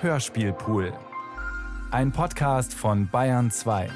[0.00, 0.92] Hörspielpool.
[1.90, 3.88] Ein Podcast von Bayern 2.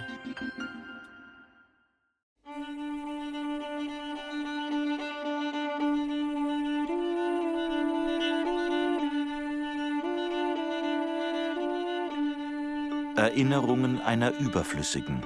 [13.14, 15.22] Erinnerungen einer Überflüssigen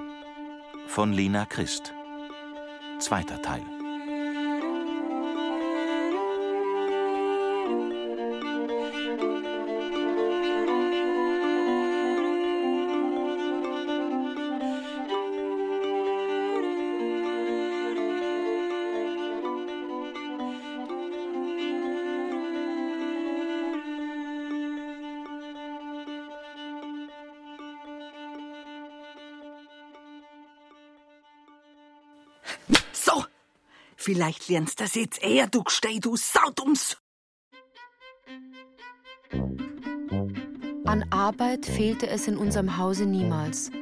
[0.88, 1.94] von Lena Christ.
[2.98, 3.75] Zweiter Teil.
[34.06, 36.96] Vielleicht lernst das jetzt eher, du Gstei, du Saudums.
[40.84, 43.72] An Arbeit fehlte es in unserem Hause niemals.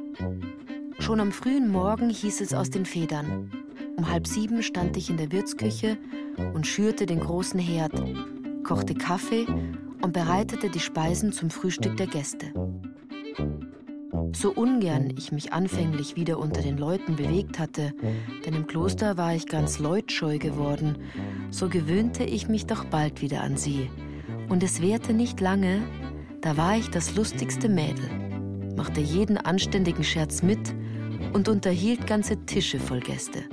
[0.98, 3.52] Schon am frühen Morgen hieß es aus den Federn.
[3.98, 5.98] Um halb sieben stand ich in der Wirtsküche
[6.54, 7.92] und schürte den großen Herd,
[8.64, 9.44] kochte Kaffee
[10.00, 12.50] und bereitete die Speisen zum Frühstück der Gäste.
[14.34, 17.94] So ungern ich mich anfänglich wieder unter den Leuten bewegt hatte,
[18.44, 20.98] denn im Kloster war ich ganz leutscheu geworden,
[21.50, 23.88] so gewöhnte ich mich doch bald wieder an sie.
[24.48, 25.82] Und es währte nicht lange,
[26.40, 28.10] da war ich das lustigste Mädel,
[28.76, 30.74] machte jeden anständigen Scherz mit
[31.32, 33.44] und unterhielt ganze Tische voll Gäste.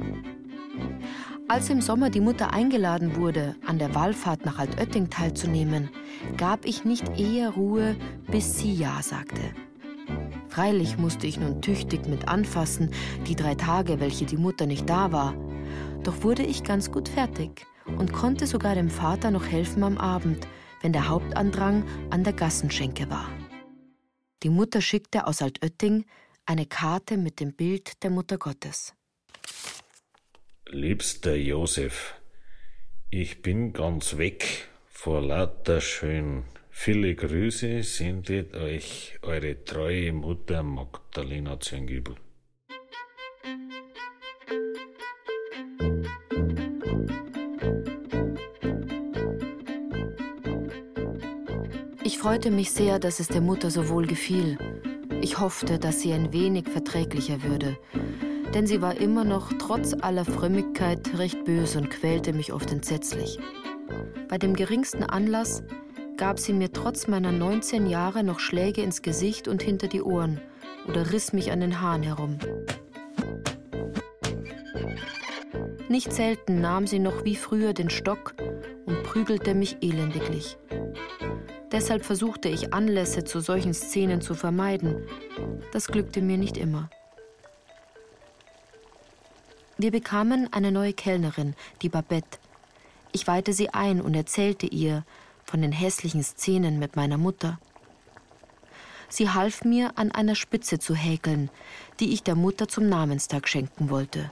[1.47, 5.89] Als im Sommer die Mutter eingeladen wurde, an der Wallfahrt nach Altötting teilzunehmen,
[6.37, 7.95] gab ich nicht eher Ruhe,
[8.31, 9.41] bis sie Ja sagte.
[10.51, 12.91] Freilich musste ich nun tüchtig mit anfassen,
[13.25, 15.33] die drei Tage, welche die Mutter nicht da war.
[16.03, 20.45] Doch wurde ich ganz gut fertig und konnte sogar dem Vater noch helfen am Abend,
[20.81, 23.29] wenn der Hauptandrang an der Gassenschenke war.
[24.43, 26.03] Die Mutter schickte aus Altötting
[26.45, 28.93] eine Karte mit dem Bild der Mutter Gottes.
[30.67, 32.15] Liebster Josef,
[33.09, 36.43] ich bin ganz weg vor lauter schön.
[36.73, 42.15] Viele Grüße sendet euch eure treue Mutter Magdalena Zengibel.
[52.03, 54.57] Ich freute mich sehr, dass es der Mutter so wohl gefiel.
[55.21, 57.77] Ich hoffte, dass sie ein wenig verträglicher würde,
[58.55, 63.37] denn sie war immer noch trotz aller Frömmigkeit recht böse und quälte mich oft entsetzlich.
[64.29, 65.61] Bei dem geringsten Anlass
[66.21, 70.39] gab sie mir trotz meiner 19 Jahre noch Schläge ins Gesicht und hinter die Ohren
[70.87, 72.37] oder riss mich an den Haaren herum.
[75.89, 78.35] Nicht selten nahm sie noch wie früher den Stock
[78.85, 80.57] und prügelte mich elendiglich.
[81.71, 85.07] Deshalb versuchte ich Anlässe zu solchen Szenen zu vermeiden.
[85.71, 86.91] Das glückte mir nicht immer.
[89.79, 92.37] Wir bekamen eine neue Kellnerin, die Babette.
[93.11, 95.03] Ich weihte sie ein und erzählte ihr
[95.51, 97.59] von den hässlichen Szenen mit meiner Mutter.
[99.09, 101.49] Sie half mir, an einer Spitze zu häkeln,
[101.99, 104.31] die ich der Mutter zum Namenstag schenken wollte.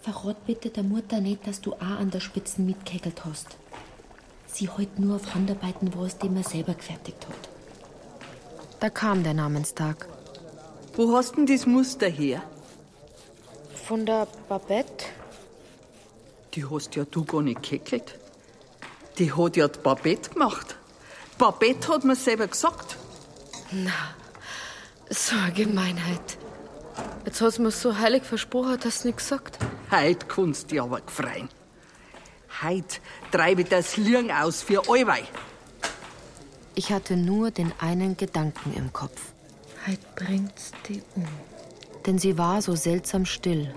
[0.00, 3.58] Verrat bitte der Mutter nicht, dass du auch an der Spitze mitgehäkelt hast.
[4.46, 7.50] Sie halt nur auf Handarbeiten was, die man selber gefertigt hat.
[8.80, 10.08] Da kam der Namenstag.
[10.96, 12.42] Wo hast denn das Muster her?
[13.74, 15.04] Von der Babette?
[16.54, 18.19] Die hast ja du gar nicht gehäkelt.
[19.18, 20.76] Die hat ja die Babette gemacht.
[21.38, 22.96] Babette hat mir selber gesagt.
[23.70, 23.92] Na,
[25.08, 26.38] so eine Gemeinheit.
[27.24, 29.58] Jetzt hast du mir so heilig versprochen, dass du nicht gesagt.
[29.90, 31.48] Heut kannst du aber gefreien.
[32.62, 33.00] Heut
[33.30, 35.24] treibe ich das Lirn aus für allweil.
[36.74, 39.20] Ich hatte nur den einen Gedanken im Kopf.
[39.86, 41.26] Heut bringt's die um.
[42.06, 43.74] Denn sie war so seltsam still,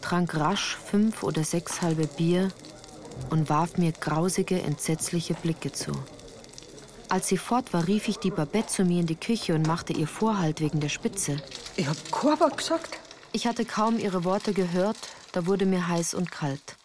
[0.00, 2.48] trank rasch fünf oder sechs halbe Bier
[3.30, 5.92] und warf mir grausige, entsetzliche Blicke zu.
[7.08, 9.92] Als sie fort war, rief ich die Babette zu mir in die Küche und machte
[9.92, 11.36] ihr Vorhalt wegen der Spitze.
[11.76, 11.96] Ich hab
[12.40, 12.98] Wort gesagt.
[13.32, 14.96] Ich hatte kaum ihre Worte gehört,
[15.32, 16.76] da wurde mir heiß und kalt.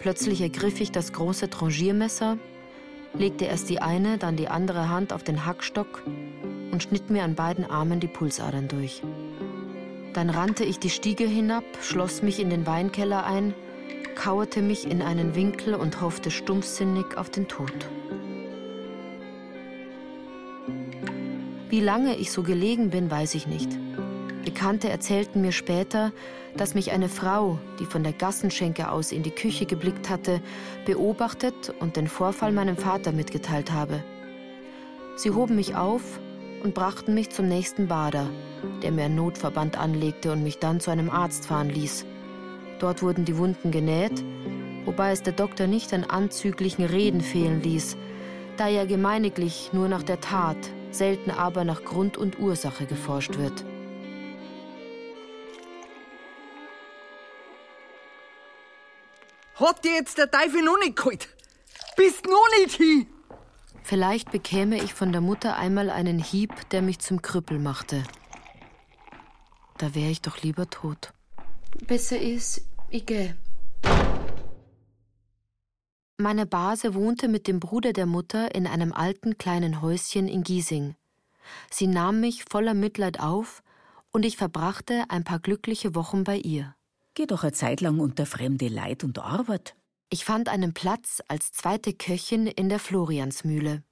[0.00, 2.38] Plötzlich ergriff ich das große Trangiermesser,
[3.14, 6.02] legte erst die eine, dann die andere Hand auf den Hackstock
[6.72, 9.02] und schnitt mir an beiden Armen die Pulsadern durch.
[10.14, 13.54] Dann rannte ich die Stiege hinab, schloss mich in den Weinkeller ein,
[14.16, 17.72] kauerte mich in einen Winkel und hoffte stumpfsinnig auf den Tod.
[21.68, 23.70] Wie lange ich so gelegen bin, weiß ich nicht.
[24.44, 26.12] Bekannte erzählten mir später,
[26.56, 30.42] dass mich eine Frau, die von der Gassenschenke aus in die Küche geblickt hatte,
[30.84, 34.02] beobachtet und den Vorfall meinem Vater mitgeteilt habe.
[35.16, 36.02] Sie hoben mich auf
[36.62, 38.28] und brachten mich zum nächsten Bader,
[38.82, 42.06] der mir einen Notverband anlegte und mich dann zu einem Arzt fahren ließ.
[42.78, 44.22] Dort wurden die Wunden genäht,
[44.84, 47.96] wobei es der Doktor nicht an anzüglichen Reden fehlen ließ,
[48.56, 50.56] da ja gemeiniglich nur nach der Tat,
[50.90, 53.64] selten aber nach Grund und Ursache geforscht wird.
[59.56, 61.28] Hat dir jetzt der Teufel noch nicht geholt?
[61.96, 63.11] Bist noch nicht hin?
[63.82, 68.02] Vielleicht bekäme ich von der Mutter einmal einen Hieb, der mich zum Krüppel machte.
[69.78, 71.12] Da wäre ich doch lieber tot.
[71.86, 73.36] Besser ist, ich gehe.
[76.18, 80.94] Meine Base wohnte mit dem Bruder der Mutter in einem alten kleinen Häuschen in Giesing.
[81.70, 83.62] Sie nahm mich voller Mitleid auf
[84.12, 86.76] und ich verbrachte ein paar glückliche Wochen bei ihr.
[87.14, 89.74] Geh doch eine Zeit lang unter fremde Leid und Arbeit.
[90.12, 93.82] Ich fand einen Platz als zweite Köchin in der Floriansmühle.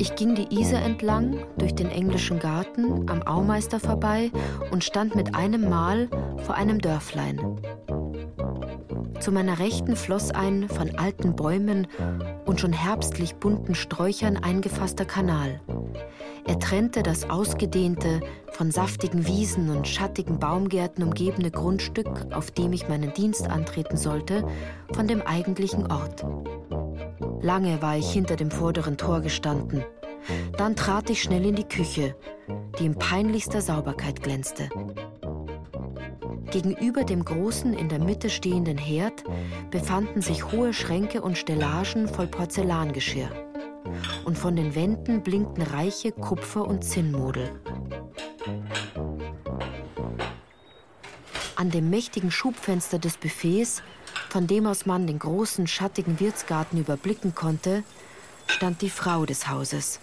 [0.00, 4.32] Ich ging die Isar entlang, durch den englischen Garten, am Aumeister vorbei
[4.72, 6.08] und stand mit einem Mal
[6.38, 7.60] vor einem Dörflein.
[9.20, 11.86] Zu meiner Rechten floss ein von alten Bäumen
[12.46, 15.60] und schon herbstlich bunten Sträuchern eingefasster Kanal.
[16.46, 18.20] Er trennte das ausgedehnte,
[18.56, 24.48] von saftigen Wiesen und schattigen Baumgärten umgebene Grundstück, auf dem ich meinen Dienst antreten sollte,
[24.94, 26.24] von dem eigentlichen Ort.
[27.42, 29.84] Lange war ich hinter dem vorderen Tor gestanden.
[30.56, 32.16] Dann trat ich schnell in die Küche,
[32.78, 34.70] die in peinlichster Sauberkeit glänzte.
[36.50, 39.22] Gegenüber dem großen in der Mitte stehenden Herd
[39.70, 43.28] befanden sich hohe Schränke und Stellagen voll Porzellangeschirr
[44.24, 47.50] und von den Wänden blinkten reiche Kupfer- und Zinnmodel.
[51.56, 53.82] An dem mächtigen Schubfenster des Buffets,
[54.28, 57.82] von dem aus man den großen, schattigen Wirtsgarten überblicken konnte,
[58.46, 59.98] stand die Frau des Hauses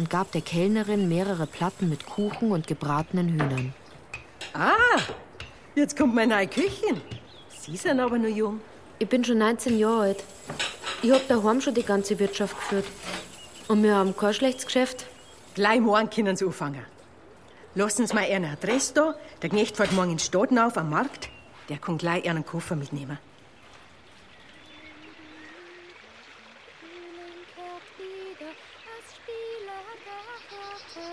[0.00, 3.72] und gab der Kellnerin mehrere Platten mit Kuchen und gebratenen Hühnern.
[4.52, 4.98] Ah,
[5.76, 7.00] jetzt kommt meine neue Köchin.
[7.60, 8.60] Sie sind aber nur jung.
[8.98, 10.24] Ich bin schon 19 Jahre alt.
[11.02, 12.86] Ich hab daheim schon die ganze Wirtschaft geführt.
[13.68, 15.06] Und wir haben kein schlechtes Geschäft.
[15.54, 16.84] Gleich morgen können Sie anfangen.
[17.74, 19.14] Lassen Sie mal eine Adresse da.
[19.42, 21.28] Der Knecht fährt morgen in Staden auf am Markt.
[21.68, 23.18] Der kann gleich einen Koffer mitnehmen.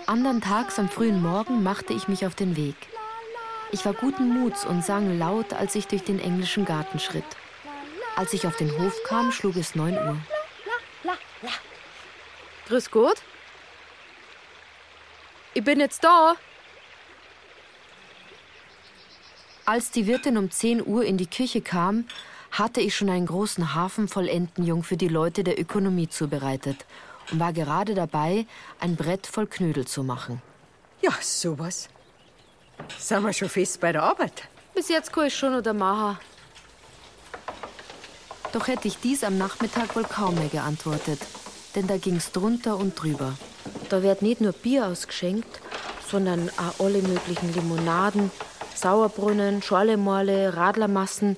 [0.06, 2.76] Andern Tags am frühen Morgen machte ich mich auf den Weg.
[3.70, 7.36] Ich war guten Muts und sang laut, als ich durch den englischen Garten schritt.
[8.16, 10.16] Als ich auf den Hof kam, schlug es neun Uhr.
[12.66, 13.22] Grüß Gott.
[15.54, 16.34] Ich bin jetzt da.
[19.68, 22.06] Als die Wirtin um 10 Uhr in die Küche kam,
[22.50, 26.86] hatte ich schon einen großen Hafen voll Entenjung für die Leute der Ökonomie zubereitet
[27.30, 28.46] und war gerade dabei,
[28.80, 30.40] ein Brett voll Knödel zu machen.
[31.02, 31.90] Ja, sowas.
[32.96, 34.44] Sind wir schon fest bei der Arbeit?
[34.74, 36.18] Bis jetzt kann ich schon oder machen.
[38.54, 41.20] Doch hätte ich dies am Nachmittag wohl kaum mehr geantwortet,
[41.74, 43.34] denn da ging's drunter und drüber.
[43.90, 45.60] Da wird nicht nur Bier ausgeschenkt,
[46.10, 48.30] sondern auch alle möglichen Limonaden,
[48.80, 51.36] Sauerbrunnen, Schorlemorle, Radlermassen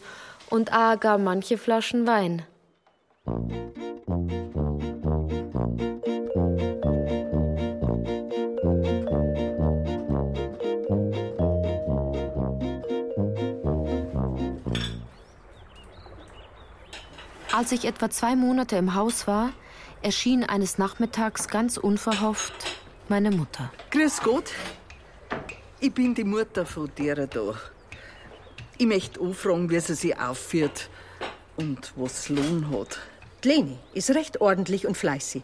[0.49, 2.43] und auch gar manche Flaschen Wein.
[17.53, 19.51] Als ich etwa zwei Monate im Haus war,
[20.03, 22.55] erschien eines Nachmittags ganz unverhofft
[23.09, 23.71] meine Mutter.
[23.91, 24.51] Grüß Gott.
[25.83, 27.55] Ich bin die Mutter von derer da.
[28.77, 30.91] Ich möchte anfragen, wie sie sich aufführt
[31.57, 32.99] und was Lohn hat.
[33.43, 35.43] Die Leni ist recht ordentlich und fleißig.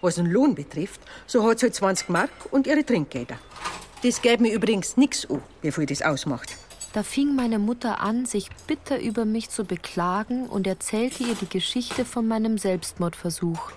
[0.00, 3.38] Was den Lohn betrifft, so hat sie halt 20 Mark und ihre Trinkgelder.
[4.02, 6.56] Das geht mir übrigens nichts an, wie viel das ausmacht.
[6.92, 11.48] Da fing meine Mutter an, sich bitter über mich zu beklagen und erzählte ihr die
[11.48, 13.70] Geschichte von meinem Selbstmordversuch.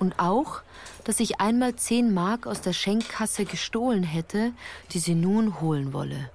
[0.00, 0.60] Und auch,
[1.04, 4.52] dass ich einmal zehn Mark aus der Schenkkasse gestohlen hätte,
[4.92, 6.30] die sie nun holen wolle.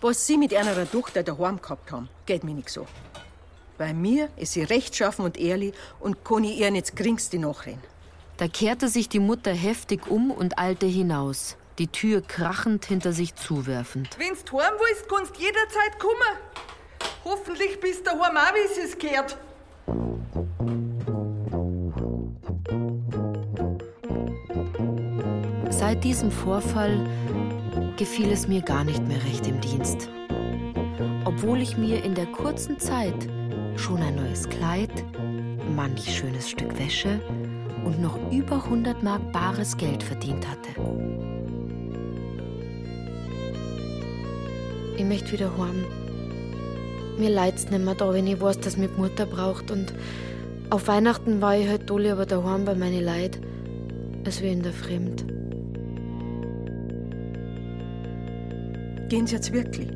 [0.00, 2.86] Was Sie mit einer Tochter daheim gehabt haben, geht mir nicht so.
[3.78, 7.82] Bei mir ist sie rechtschaffen und ehrlich und kann ich ihr nicht geringste nachrennen.
[8.36, 13.34] Da kehrte sich die Mutter heftig um und eilte hinaus, die Tür krachend hinter sich
[13.34, 14.16] zuwerfend.
[14.18, 16.36] Wenn's heim willst, kannst jederzeit kommen.
[17.24, 19.36] Hoffentlich bist du daheim auch, wie es gehört.
[25.92, 27.06] Seit diesem Vorfall
[27.98, 30.08] gefiel es mir gar nicht mehr recht im Dienst.
[31.26, 33.28] Obwohl ich mir in der kurzen Zeit
[33.76, 34.88] schon ein neues Kleid,
[35.76, 37.20] manch schönes Stück Wäsche
[37.84, 40.70] und noch über 100 Mark bares Geld verdient hatte.
[44.96, 45.84] Ich möchte wieder heim.
[47.18, 49.70] Mir leid's nimmer da, wenn ich weiß, dass mich Mutter braucht.
[49.70, 49.92] Und
[50.70, 53.38] auf Weihnachten war ich halt alle aber daheim bei meine Leid,
[54.24, 55.26] als wir in der Fremd.
[59.12, 59.90] Gehen Sie jetzt wirklich?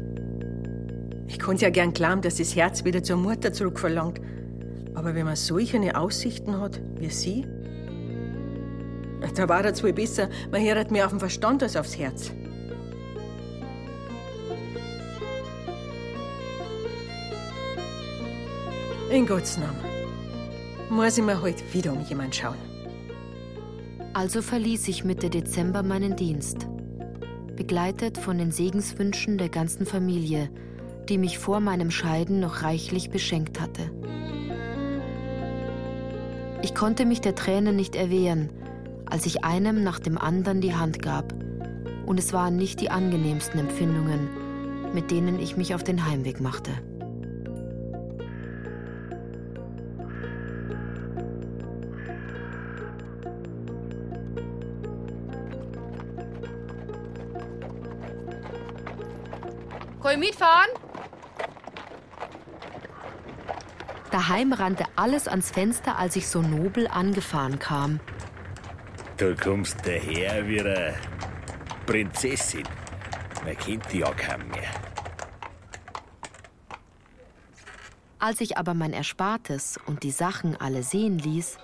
[1.27, 4.21] Ich konnte ja gern glauben, dass das Herz wieder zur Mutter zurückverlangt.
[4.93, 7.47] Aber wenn man solche Aussichten hat wie Sie,
[9.35, 12.31] da war es wohl besser, man hört mehr auf den Verstand als aufs Herz.
[19.11, 19.81] In Gottes Namen
[20.91, 22.59] muss ich mir heute wieder um jemand schauen.
[24.13, 26.67] Also verließ ich Mitte Dezember meinen Dienst,
[27.57, 30.51] begleitet von den Segenswünschen der ganzen Familie,
[31.09, 33.91] die mich vor meinem Scheiden noch reichlich beschenkt hatte.
[36.63, 38.51] Ich konnte mich der Tränen nicht erwehren,
[39.07, 41.35] als ich einem nach dem anderen die Hand gab,
[42.07, 44.29] und es waren nicht die angenehmsten Empfindungen,
[44.95, 46.71] mit denen ich mich auf den Heimweg machte.
[60.07, 60.71] Kann ich mitfahren?
[64.13, 67.99] Daheim rannte alles ans Fenster, als ich so nobel angefahren kam.
[69.17, 70.95] Du kommst daher wie eine
[71.87, 72.63] Prinzessin.
[73.45, 74.71] Man kennt die ja kaum mehr.
[78.21, 81.59] Als ich aber mein Erspartes und die Sachen alle sehen ließ,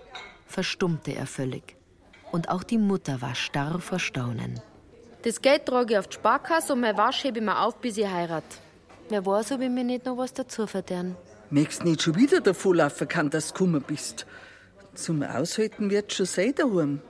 [0.47, 1.77] verstummte er völlig.
[2.33, 4.61] Und auch die Mutter war starr vor Staunen.
[5.23, 7.97] Das Geld trage ich auf die Sparkasse und mein Wasch hebe ich mir auf, bis
[7.97, 8.45] ich heirat.
[9.09, 11.17] Wer weiß, ob ich mir nicht noch was dazu verdienen.
[11.51, 14.27] Möchtest nicht schon wieder davon laufen kann, dass du gekommen bist.
[14.95, 17.01] Zum Aushalten wird schon sein daheim.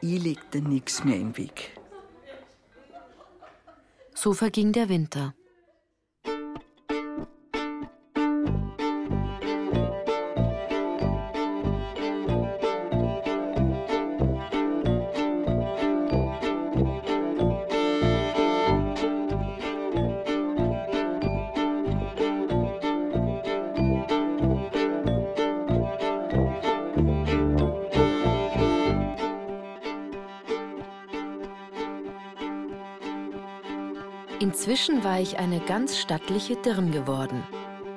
[0.00, 1.72] Ich leg dir nichts mehr im Weg.
[4.14, 5.34] So verging der Winter.
[34.88, 37.42] Inzwischen war ich eine ganz stattliche Dirn geworden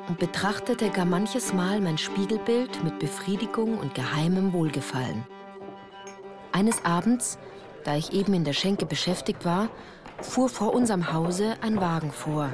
[0.10, 5.24] und betrachtete gar manches Mal mein Spiegelbild mit Befriedigung und geheimem Wohlgefallen.
[6.52, 7.38] Eines Abends,
[7.86, 9.70] da ich eben in der Schenke beschäftigt war,
[10.22, 12.50] fuhr vor unserem Hause ein Wagen vor,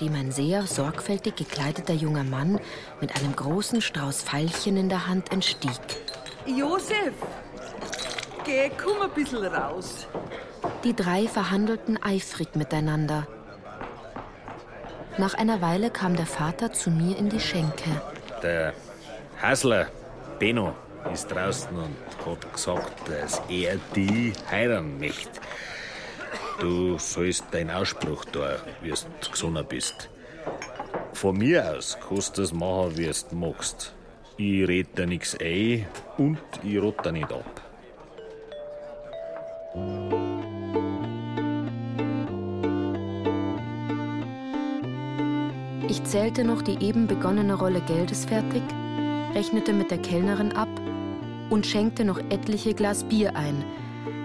[0.00, 2.58] dem ein sehr sorgfältig gekleideter junger Mann
[3.00, 5.78] mit einem großen Strauß Veilchen in der Hand entstieg.
[6.44, 7.14] Josef,
[8.44, 10.08] geh, komm ein bisschen raus.
[10.82, 13.28] Die drei verhandelten eifrig miteinander.
[15.18, 17.90] Nach einer Weile kam der Vater zu mir in die Schenke.
[18.42, 18.72] Der
[19.40, 19.88] Hasler,
[20.38, 20.74] Benno,
[21.12, 25.40] ist draußen und hat gesagt, dass er die heiraten möchte.
[26.60, 30.10] Du sollst deinen Ausspruch da, wie du gesonnen bist.
[31.12, 33.94] Von mir aus kannst du das machen, wie du magst.
[34.36, 35.86] Ich red dir nichts ein
[36.18, 37.62] und ich rot dir nicht ab.
[45.90, 48.62] Ich zählte noch die eben begonnene Rolle Geldes fertig,
[49.34, 50.68] rechnete mit der Kellnerin ab
[51.50, 53.64] und schenkte noch etliche Glas Bier ein,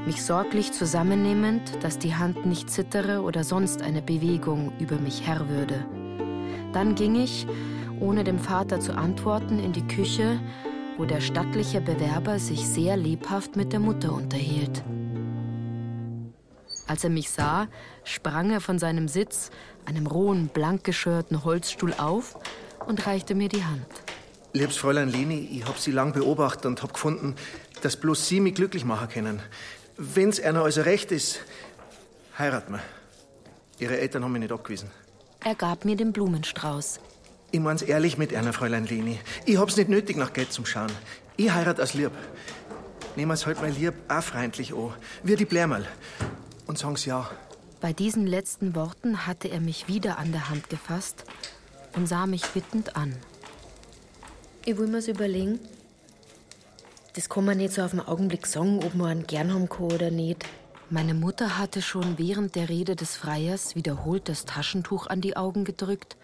[0.05, 5.50] mich sorglich zusammennehmend, dass die Hand nicht zittere oder sonst eine Bewegung über mich Herr
[5.50, 5.84] würde.
[6.72, 7.48] Dann ging ich,
[8.00, 10.39] ohne dem Vater zu antworten, in die Küche,
[11.00, 14.84] wo der stattliche Bewerber sich sehr lebhaft mit der Mutter unterhielt.
[16.88, 17.67] Als er mich sah,
[18.03, 19.50] sprang er von seinem Sitz,
[19.85, 22.37] einem rohen, blank geschörten Holzstuhl auf
[22.85, 23.85] und reichte mir die Hand.
[24.53, 27.35] Liebes Fräulein Leni, ich hab Sie lang beobachtet und hab gefunden,
[27.81, 29.41] dass bloß Sie mich glücklich machen können.
[29.97, 31.39] Wenn's einer also recht ist,
[32.37, 32.81] heiraten wir.
[33.79, 34.89] Ihre Eltern haben mich nicht abgewiesen.
[35.43, 36.99] Er gab mir den Blumenstrauß.
[37.51, 39.19] Ich mein's ehrlich mit einer, Fräulein Leni.
[39.45, 40.91] Ich hab's nicht nötig, nach Geld zum Schauen.
[41.37, 42.11] Ich heirat aus Lieb.
[43.15, 44.93] Nehmen Wir's halt mal lieb auch freundlich an.
[45.23, 45.85] Wie die Blärmal.
[46.65, 47.29] Und sagen's ja.
[47.85, 51.23] Bei diesen letzten Worten hatte er mich wieder an der Hand gefasst
[51.95, 53.15] und sah mich bittend an.
[54.65, 55.59] Ich will mir's überlegen.
[57.13, 59.91] das kann man nicht so auf den Augenblick sagen, ob man einen gern haben kann
[59.91, 60.45] oder nicht.
[60.89, 65.63] Meine Mutter hatte schon während der Rede des Freiers wiederholt das Taschentuch an die Augen
[65.63, 66.17] gedrückt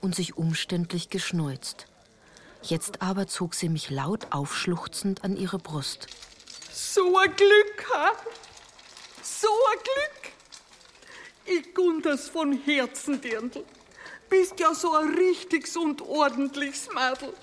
[0.00, 1.86] und sich umständlich geschneuzt.
[2.60, 6.08] Jetzt aber zog sie mich laut aufschluchzend an ihre Brust.
[6.72, 8.10] So ein Glück, ha?
[9.22, 10.33] So ein Glück!
[11.46, 13.64] Ich gun das von Herzen, Dirndl.
[14.30, 17.34] Bist ja so ein richtiges und ordentliches Mädel.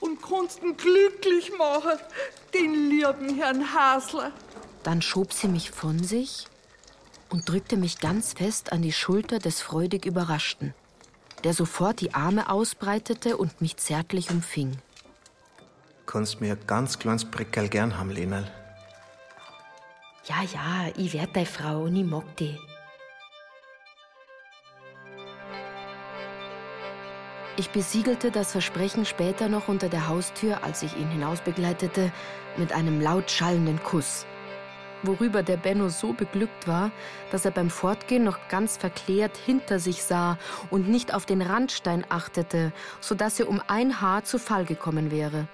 [0.00, 1.98] Und kannst ihn glücklich machen,
[2.54, 4.32] den lieben Herrn Hasler.
[4.82, 6.46] Dann schob sie mich von sich
[7.30, 10.74] und drückte mich ganz fest an die Schulter des freudig Überraschten,
[11.44, 14.78] der sofort die Arme ausbreitete und mich zärtlich umfing.
[16.06, 18.50] Kannst mir ein ganz kleines Brickerl gern haben, Lenal.
[20.24, 22.58] Ja, ja, ich werd deine Frau und ich mag die.
[27.60, 32.10] Ich besiegelte das Versprechen später noch unter der Haustür, als ich ihn hinausbegleitete,
[32.56, 34.24] mit einem laut schallenden Kuss.
[35.02, 36.90] Worüber der Benno so beglückt war,
[37.30, 40.38] dass er beim Fortgehen noch ganz verklärt hinter sich sah
[40.70, 45.10] und nicht auf den Randstein achtete, so dass er um ein Haar zu Fall gekommen
[45.10, 45.46] wäre.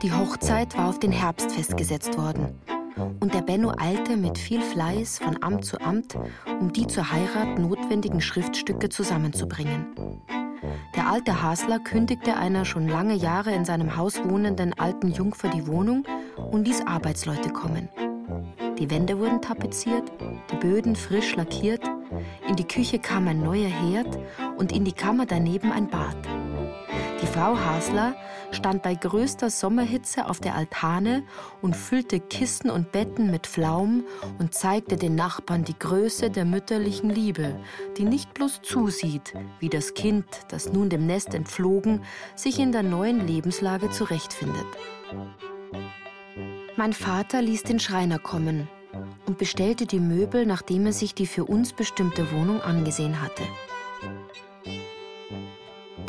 [0.00, 2.56] Die Hochzeit war auf den Herbst festgesetzt worden.
[3.20, 6.16] Und der Benno eilte mit viel Fleiß von Amt zu Amt,
[6.60, 9.86] um die zur Heirat notwendigen Schriftstücke zusammenzubringen.
[10.94, 15.66] Der alte Hasler kündigte einer schon lange Jahre in seinem Haus wohnenden alten Jungfer die
[15.66, 16.04] Wohnung
[16.50, 17.88] und ließ Arbeitsleute kommen.
[18.78, 20.10] Die Wände wurden tapeziert,
[20.50, 21.82] die Böden frisch lackiert,
[22.48, 24.18] in die Küche kam ein neuer Herd
[24.56, 26.16] und in die Kammer daneben ein Bad.
[27.22, 28.14] Die Frau Hasler
[28.50, 31.22] stand bei größter Sommerhitze auf der Altane
[31.60, 34.04] und füllte Kissen und Betten mit Pflaumen
[34.38, 37.56] und zeigte den Nachbarn die Größe der mütterlichen Liebe,
[37.98, 42.02] die nicht bloß zusieht, wie das Kind, das nun dem Nest entflogen,
[42.36, 44.66] sich in der neuen Lebenslage zurechtfindet.
[46.76, 48.66] Mein Vater ließ den Schreiner kommen
[49.26, 53.42] und bestellte die Möbel, nachdem er sich die für uns bestimmte Wohnung angesehen hatte.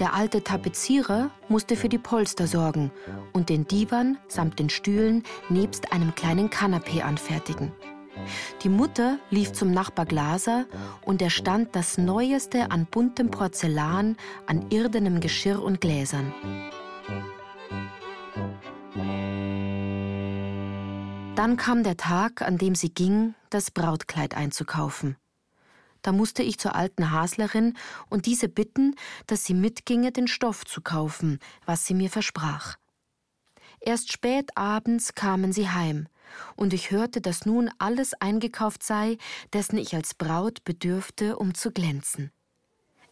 [0.01, 2.89] Der alte Tapezierer musste für die Polster sorgen
[3.33, 7.71] und den Divan samt den Stühlen nebst einem kleinen Kanapee anfertigen.
[8.63, 10.65] Die Mutter lief zum Nachbar Glaser
[11.05, 16.33] und er stand das Neueste an buntem Porzellan, an irdenem Geschirr und Gläsern.
[21.35, 25.15] Dann kam der Tag, an dem sie ging, das Brautkleid einzukaufen.
[26.01, 27.75] Da musste ich zur alten Haslerin
[28.09, 28.95] und diese bitten,
[29.27, 32.77] dass sie mitginge, den Stoff zu kaufen, was sie mir versprach.
[33.79, 36.07] Erst spät abends kamen sie heim,
[36.55, 39.17] und ich hörte, dass nun alles eingekauft sei,
[39.53, 42.31] dessen ich als Braut bedürfte, um zu glänzen.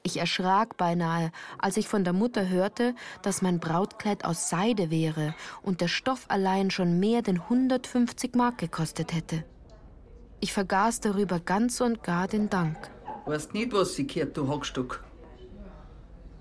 [0.01, 5.35] Ich erschrak beinahe, als ich von der Mutter hörte, dass mein Brautkleid aus Seide wäre
[5.61, 9.43] und der Stoff allein schon mehr denn 150 Mark gekostet hätte.
[10.41, 12.77] Ich vergaß darüber ganz und gar den Dank.
[13.25, 15.03] Weißt nicht, was sie gehört, du Hackstock.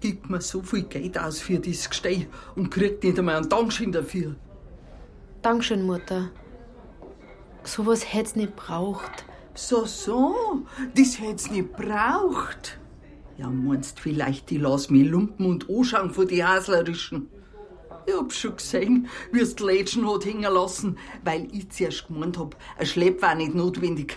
[0.00, 3.90] Gibt mir so viel Geld aus für dieses Gesteh und kriegt nicht einmal einen Dankeschön
[3.90, 4.36] dafür.
[5.42, 6.30] Dankeschön, Mutter.
[7.64, 9.24] Sowas hätt's nicht braucht.
[9.54, 10.62] So, so,
[10.94, 12.78] das hätt's nicht braucht.
[13.36, 17.28] Ja, meinst vielleicht, die lass mich lumpen und anschauen von die Haslerischen.
[18.08, 22.38] Ich hab schon gesehen, wie es die Lädchen hat hängen lassen, weil ich zuerst gemeint
[22.38, 24.16] hab, ein Schlepp war nicht notwendig.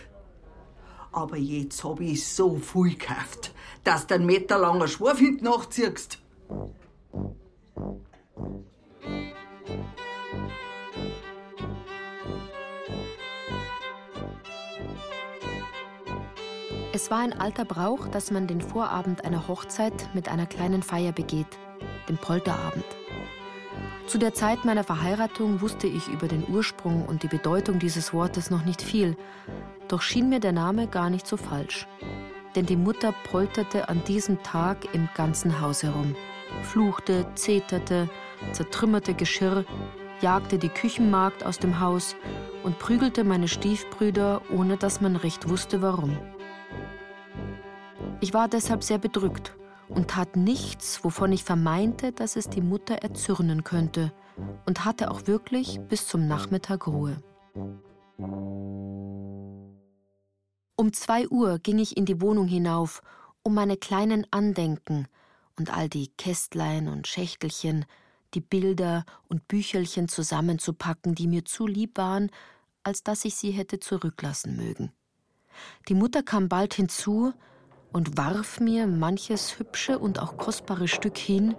[1.11, 6.19] Aber jetzt hab ich so viel gekauft, dass du einen Meter langer Schwarf hinten nachziehst.
[16.93, 21.11] Es war ein alter Brauch, dass man den Vorabend einer Hochzeit mit einer kleinen Feier
[21.11, 21.59] begeht,
[22.07, 22.85] dem Polterabend.
[24.07, 28.49] Zu der Zeit meiner Verheiratung wusste ich über den Ursprung und die Bedeutung dieses Wortes
[28.49, 29.15] noch nicht viel,
[29.87, 31.87] doch schien mir der Name gar nicht so falsch.
[32.55, 36.15] Denn die Mutter polterte an diesem Tag im ganzen Haus herum,
[36.63, 38.09] fluchte, zeterte,
[38.51, 39.63] zertrümmerte Geschirr,
[40.19, 42.15] jagte die Küchenmagd aus dem Haus
[42.63, 46.17] und prügelte meine Stiefbrüder, ohne dass man recht wusste warum.
[48.19, 49.53] Ich war deshalb sehr bedrückt
[49.93, 54.11] und tat nichts, wovon ich vermeinte, dass es die Mutter erzürnen könnte,
[54.65, 57.21] und hatte auch wirklich bis zum Nachmittag Ruhe.
[60.75, 63.03] Um zwei Uhr ging ich in die Wohnung hinauf,
[63.43, 65.07] um meine kleinen Andenken
[65.57, 67.85] und all die Kästlein und Schächtelchen,
[68.33, 72.31] die Bilder und Büchelchen zusammenzupacken, die mir zu lieb waren,
[72.83, 74.91] als dass ich sie hätte zurücklassen mögen.
[75.89, 77.33] Die Mutter kam bald hinzu,
[77.91, 81.55] und warf mir manches hübsche und auch kostbare Stück hin,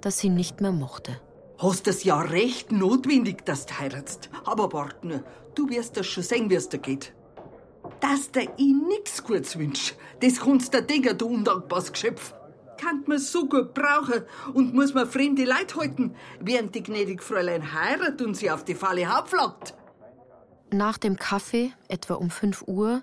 [0.00, 1.20] das sie nicht mehr mochte.
[1.58, 4.28] Hast es ja recht notwendig, dass du heiratst.
[4.44, 5.22] Aber wart nur,
[5.54, 7.12] du wirst das schon sehen, wie es dir geht.
[8.00, 12.34] Dass der ich nix Gutes wünsch, das kannst du denken, du undankbares Geschöpf.
[12.80, 17.72] Kann man so gut brauchen und muss man fremde Leute halten, während die gnädige Fräulein
[17.72, 19.74] heiratet und sie auf die Falle hauptflaggt.
[20.72, 23.02] Nach dem Kaffee, etwa um 5 Uhr,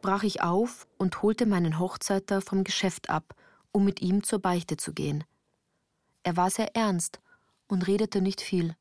[0.00, 3.34] brach ich auf und holte meinen Hochzeiter vom Geschäft ab,
[3.72, 5.24] um mit ihm zur Beichte zu gehen.
[6.22, 7.20] Er war sehr ernst
[7.68, 8.74] und redete nicht viel.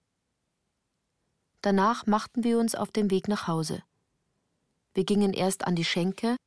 [1.61, 3.83] Danach machten wir uns auf den Weg nach Hause.
[4.93, 6.37] Wir gingen erst an die Schenke,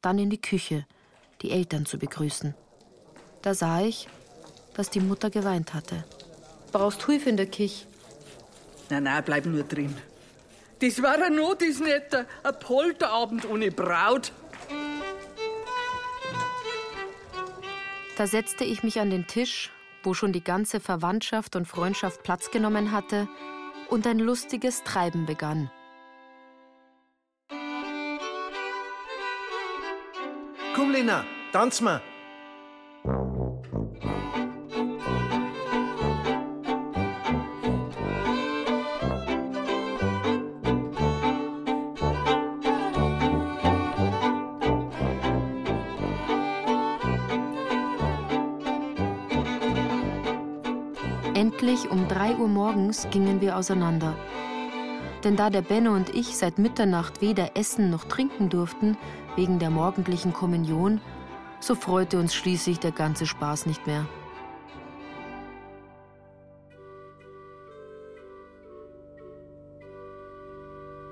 [0.00, 0.86] dann in die Küche,
[1.42, 2.54] die Eltern zu begrüßen.
[3.42, 4.08] Da sah ich,
[4.74, 6.04] dass die Mutter geweint hatte.
[6.70, 7.86] Brauchst Hilfe in der Küche?
[8.88, 9.94] Nein, nein, bleib nur drin.
[10.82, 14.32] Das war ein Not, ist nicht ein Polterabend ohne Braut.
[18.16, 19.70] Da setzte ich mich an den Tisch,
[20.02, 23.28] wo schon die ganze Verwandtschaft und Freundschaft Platz genommen hatte,
[23.90, 25.70] und ein lustiges Treiben begann.
[30.74, 32.02] Komm, Lena, tanz mal.
[51.72, 54.14] Endlich um 3 Uhr morgens gingen wir auseinander.
[55.24, 58.98] Denn da der Benno und ich seit Mitternacht weder essen noch trinken durften,
[59.36, 61.00] wegen der morgendlichen Kommunion,
[61.60, 64.04] so freute uns schließlich der ganze Spaß nicht mehr.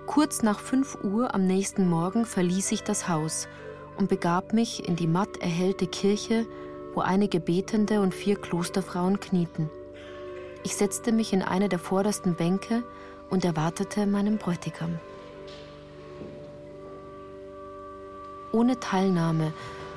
[0.04, 3.48] Kurz nach 5 Uhr am nächsten Morgen verließ ich das Haus
[3.96, 6.46] und begab mich in die matt erhellte Kirche,
[6.92, 9.70] wo einige Betende und vier Klosterfrauen knieten.
[10.62, 12.82] Ich setzte mich in eine der vordersten Bänke
[13.30, 14.98] und erwartete meinen Bräutigam.
[18.52, 19.52] Ohne Teilnahme,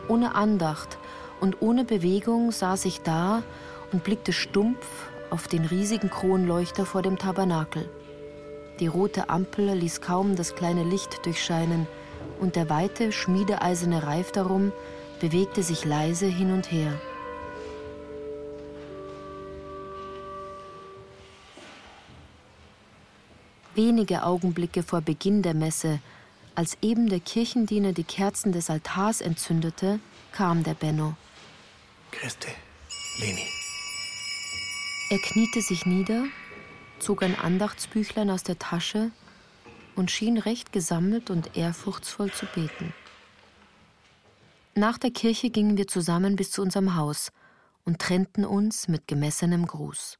[0.08, 0.97] ohne Andacht
[1.41, 3.43] und ohne Bewegung saß ich da
[3.91, 4.86] und blickte stumpf
[5.30, 7.89] auf den riesigen Kronleuchter vor dem Tabernakel.
[8.80, 11.88] Die rote Ampel ließ kaum das kleine Licht durchscheinen,
[12.39, 14.71] und der weite, schmiedeeiserne Reif darum
[15.19, 16.93] bewegte sich leise hin und her.
[23.75, 25.99] Wenige Augenblicke vor Beginn der Messe,
[26.53, 29.99] als eben der Kirchendiener die Kerzen des Altars entzündete,
[30.31, 31.15] kam der Benno.
[32.12, 32.49] Christi,
[33.19, 33.47] Leni.
[35.09, 36.25] Er kniete sich nieder,
[36.99, 39.12] zog ein Andachtsbüchlein aus der Tasche
[39.95, 42.93] und schien recht gesammelt und ehrfurchtsvoll zu beten.
[44.75, 47.31] Nach der Kirche gingen wir zusammen bis zu unserem Haus
[47.86, 50.17] und trennten uns mit gemessenem Gruß.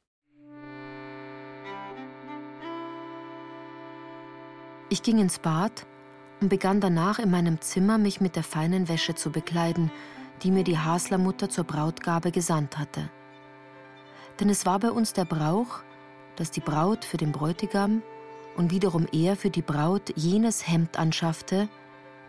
[4.94, 5.86] Ich ging ins Bad
[6.40, 9.90] und begann danach in meinem Zimmer, mich mit der feinen Wäsche zu bekleiden,
[10.44, 13.10] die mir die Haslermutter zur Brautgabe gesandt hatte.
[14.38, 15.80] Denn es war bei uns der Brauch,
[16.36, 18.04] dass die Braut für den Bräutigam
[18.56, 21.68] und wiederum er für die Braut jenes Hemd anschaffte,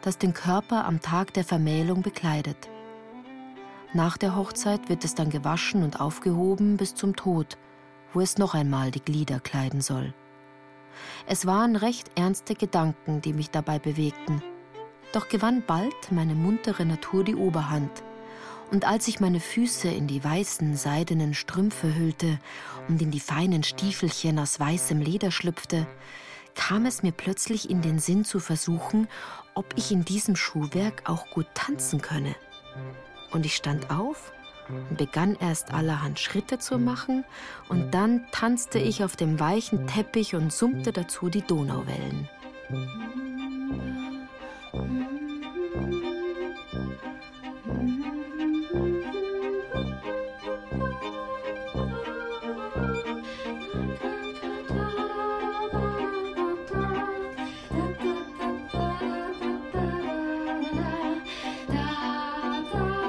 [0.01, 2.67] das den Körper am Tag der Vermählung bekleidet.
[3.93, 7.59] Nach der Hochzeit wird es dann gewaschen und aufgehoben bis zum Tod,
[8.11, 10.15] wo es noch einmal die Glieder kleiden soll.
[11.25, 14.41] Es waren recht ernste Gedanken, die mich dabei bewegten.
[15.13, 18.03] Doch gewann bald meine muntere Natur die Oberhand.
[18.71, 22.39] Und als ich meine Füße in die weißen, seidenen Strümpfe hüllte
[22.87, 25.87] und in die feinen Stiefelchen aus weißem Leder schlüpfte,
[26.55, 29.07] kam es mir plötzlich in den Sinn zu versuchen,
[29.53, 32.35] ob ich in diesem Schuhwerk auch gut tanzen könne.
[33.31, 34.31] Und ich stand auf
[34.97, 37.23] begann erst allerhand Schritte zu machen,
[37.69, 42.29] und dann tanzte ich auf dem weichen Teppich und summte dazu die Donauwellen.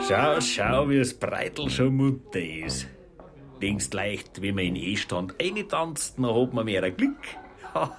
[0.08, 2.86] Schau, schau, wie das Breitel schon Mutter ist.
[3.60, 5.34] Denkst leicht, wie man in E-Stand
[5.68, 7.18] tanzt, dann hat man mehr Glück.
[7.74, 7.98] Ha,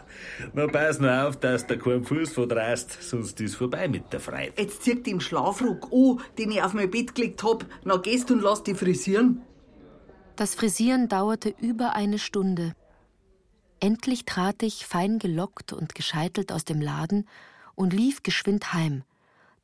[0.53, 4.53] na pass nur auf, dass der keinen Fuß verdreist, sonst ist vorbei mit der Freude.
[4.57, 7.65] Jetzt zieh den Schlafrock an, den ich auf mein Bett gelegt hab.
[7.83, 9.41] Na gehst und lass dich frisieren.
[10.37, 12.73] Das Frisieren dauerte über eine Stunde.
[13.81, 17.27] Endlich trat ich fein gelockt und gescheitelt aus dem Laden
[17.75, 19.03] und lief geschwind heim,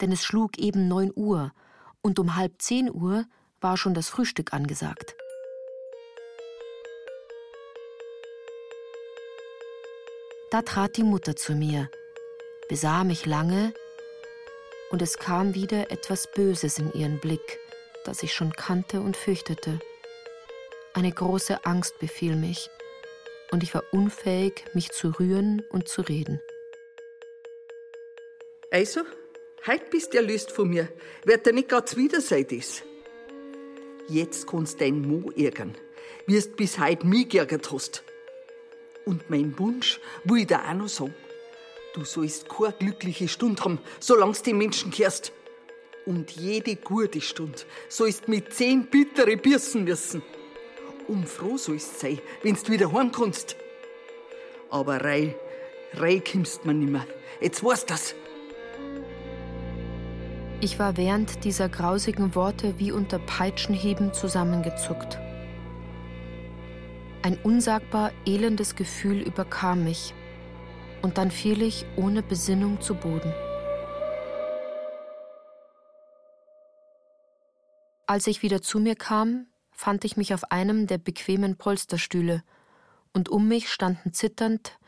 [0.01, 1.53] denn es schlug eben neun Uhr
[2.03, 3.25] Und um halb zehn Uhr
[3.61, 5.15] war schon das Frühstück angesagt.
[10.51, 11.89] Da trat die Mutter zu mir,
[12.67, 13.73] besah mich lange,
[14.91, 17.57] und es kam wieder etwas Böses in ihren Blick,
[18.03, 19.79] das ich schon kannte und fürchtete.
[20.93, 22.69] Eine große Angst befiel mich,
[23.51, 26.39] und ich war unfähig, mich zu rühren und zu reden.
[28.71, 29.01] Also,
[29.67, 30.89] heute bist du erlöst von mir.
[31.23, 32.83] Wird dir nicht ganz wieder sein, das.
[34.07, 35.75] Jetzt kannst dein Mo ärgern,
[36.25, 38.03] wie du bis heute mich geärgert hast.
[39.05, 41.15] Und mein Wunsch will ich dir auch noch sagen.
[41.93, 45.31] Du sollst keine glückliche Stunde haben, solange du den Menschen kehrst.
[46.05, 50.21] Und jede gute Stunde sollst mit zehn bittere Birsen müssen.
[51.07, 53.55] Um froh sollst sein, wenn's wieder heim kannst.
[54.69, 55.35] Aber rei,
[55.93, 57.05] rei kommst man nimmer.
[57.39, 58.15] Jetzt weißt das.
[60.63, 65.19] Ich war während dieser grausigen Worte wie unter Peitschenhieben zusammengezuckt.
[67.21, 70.13] Ein unsagbar elendes Gefühl überkam mich,
[71.01, 73.33] und dann fiel ich ohne Besinnung zu Boden.
[78.07, 82.41] Als ich wieder zu mir kam, fand ich mich auf einem der bequemen Polsterstühle,
[83.11, 84.79] und um mich standen zitternd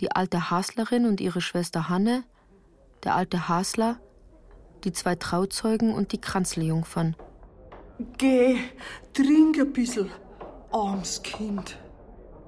[0.00, 2.24] die alte Haslerin und ihre Schwester Hanne,
[3.04, 4.00] der alte Hasler,
[4.84, 7.16] die zwei Trauzeugen und die Kranzlejungfern.
[8.18, 8.56] Geh,
[9.12, 10.10] trink ein bisschen,
[10.72, 11.78] armes Kind.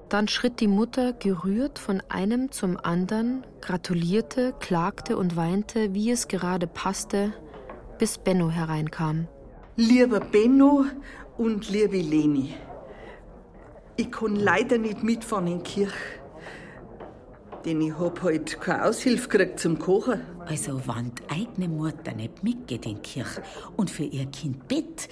[0.09, 6.27] Dann schritt die Mutter gerührt von einem zum anderen, gratulierte, klagte und weinte, wie es
[6.27, 7.33] gerade passte,
[7.97, 9.27] bis Benno hereinkam.
[9.75, 10.85] Lieber Benno
[11.37, 12.53] und liebe Leni,
[13.95, 16.22] ich kann leider nicht mitfahren in die Kirche.
[17.65, 20.19] Denn ich hab halt keine Aushilfe gekriegt zum Kochen.
[20.45, 23.41] Also, wenn die eigene Mutter nicht mitgeht in die Kirche
[23.77, 25.07] und für ihr Kind bett,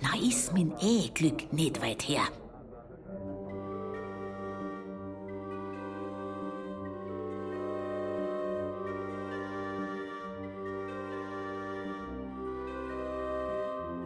[0.00, 2.22] na ist mein Eheglück nicht weit her.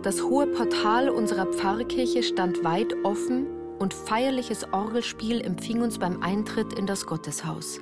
[0.03, 3.47] Das hohe Portal unserer Pfarrkirche stand weit offen
[3.85, 7.81] und feierliches Orgelspiel empfing uns beim Eintritt in das Gotteshaus.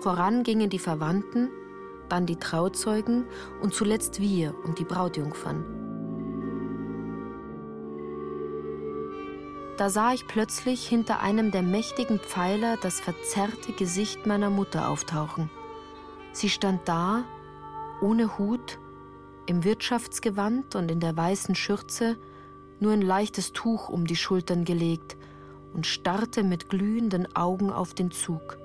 [0.00, 1.50] Voran gingen die Verwandten,
[2.08, 3.26] dann die Trauzeugen
[3.62, 5.64] und zuletzt wir und die Brautjungfern.
[9.76, 15.48] Da sah ich plötzlich hinter einem der mächtigen Pfeiler das verzerrte Gesicht meiner Mutter auftauchen.
[16.32, 17.22] Sie stand da,
[18.02, 18.80] ohne Hut
[19.46, 22.16] im Wirtschaftsgewand und in der weißen Schürze,
[22.80, 25.16] nur ein leichtes Tuch um die Schultern gelegt
[25.74, 28.58] und starrte mit glühenden Augen auf den Zug.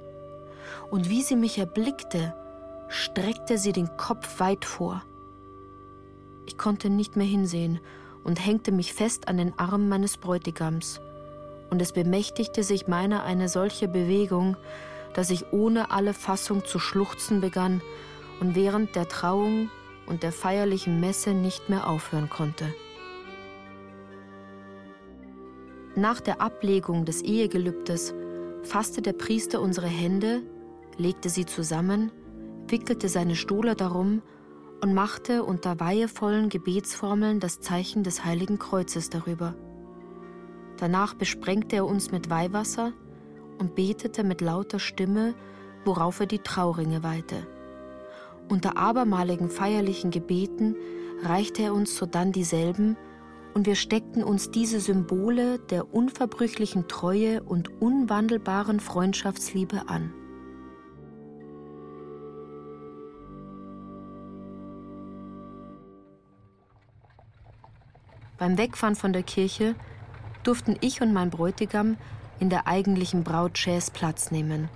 [0.90, 2.34] Und wie sie mich erblickte,
[2.90, 5.04] streckte sie den Kopf weit vor.
[6.46, 7.80] Ich konnte nicht mehr hinsehen
[8.24, 11.00] und hängte mich fest an den Arm meines Bräutigams.
[11.70, 14.56] Und es bemächtigte sich meiner eine solche Bewegung,
[15.14, 17.82] dass ich ohne alle Fassung zu schluchzen begann
[18.40, 19.70] und während der Trauung
[20.06, 22.74] und der feierlichen Messe nicht mehr aufhören konnte.
[25.98, 28.14] Nach der Ablegung des Ehegelübdes
[28.64, 30.42] fasste der Priester unsere Hände,
[30.98, 32.12] legte sie zusammen,
[32.68, 34.22] wickelte seine Stola darum
[34.82, 39.56] und machte unter weihevollen Gebetsformeln das Zeichen des Heiligen Kreuzes darüber.
[40.78, 42.92] Danach besprengte er uns mit Weihwasser
[43.58, 45.34] und betete mit lauter Stimme,
[45.86, 47.48] worauf er die Trauringe weihte.
[48.50, 50.76] Unter abermaligen feierlichen Gebeten
[51.24, 52.98] reichte er uns sodann dieselben,
[53.56, 60.14] und wir steckten uns diese Symbole der unverbrüchlichen Treue und unwandelbaren Freundschaftsliebe an.
[68.38, 69.76] Beim Wegfahren von der Kirche
[70.44, 71.96] durften ich und mein Bräutigam
[72.42, 74.68] in der eigentlichen Brautchaise Platz nehmen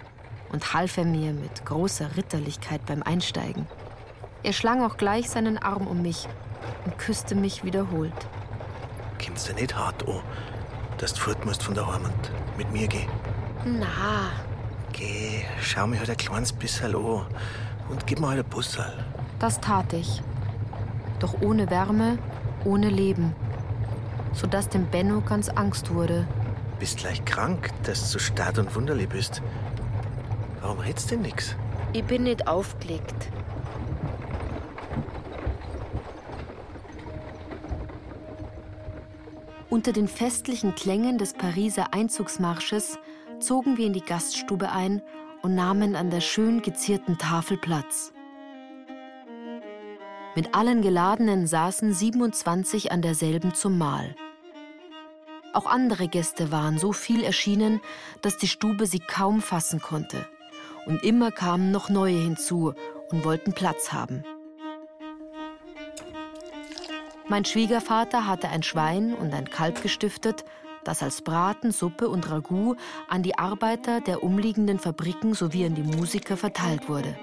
[0.54, 3.68] und half er mir mit großer Ritterlichkeit beim Einsteigen.
[4.42, 6.30] Er schlang auch gleich seinen Arm um mich
[6.86, 8.30] und küsste mich wiederholt.
[9.20, 10.22] Kennst du nicht hart an,
[10.98, 12.32] dass du fort musst von der Heimat?
[12.58, 13.06] Mit mir geh.
[13.66, 14.32] Na.
[14.94, 17.26] Geh, schau mich halt ein kleines bisschen an
[17.90, 19.06] und gib mir halt ein Bussal.
[19.38, 20.24] Das tat ich.
[21.20, 22.18] Doch ohne Wärme,
[22.64, 23.36] ohne Leben.
[24.34, 26.26] Sodass dem Benno ganz Angst wurde.
[26.80, 29.42] Bist leicht krank, dass du so stark und wunderlich bist.
[30.62, 31.56] Warum redst du denn nix?
[31.92, 33.30] Ich bin nicht aufgelegt.
[39.70, 42.98] Unter den festlichen Klängen des Pariser Einzugsmarsches
[43.40, 45.04] zogen wir in die Gaststube ein
[45.44, 48.12] und nahmen an der schön gezierten Tafel Platz.
[50.36, 54.16] Mit allen Geladenen saßen 27 an derselben zum Mahl.
[55.54, 57.80] Auch andere Gäste waren so viel erschienen,
[58.22, 60.28] dass die Stube sie kaum fassen konnte.
[60.88, 62.74] Und immer kamen noch neue hinzu
[63.12, 64.24] und wollten Platz haben.
[67.30, 70.46] Mein Schwiegervater hatte ein Schwein und ein Kalb gestiftet,
[70.84, 72.76] das als Braten, Suppe und Ragout
[73.08, 77.16] an die Arbeiter der umliegenden Fabriken sowie an die Musiker verteilt wurde.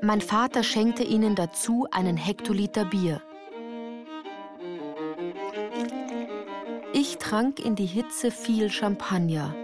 [0.00, 3.20] Mein Vater schenkte ihnen dazu einen Hektoliter Bier.
[6.94, 9.54] Ich trank in die Hitze viel Champagner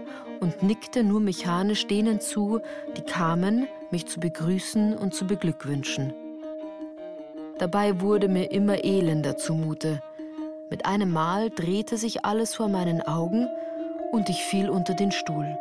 [0.41, 2.59] und nickte nur mechanisch denen zu,
[2.95, 6.13] die kamen, mich zu begrüßen und zu beglückwünschen.
[7.59, 10.01] Dabei wurde mir immer elender zumute.
[10.69, 13.47] Mit einem Mal drehte sich alles vor meinen Augen
[14.11, 15.57] und ich fiel unter den Stuhl.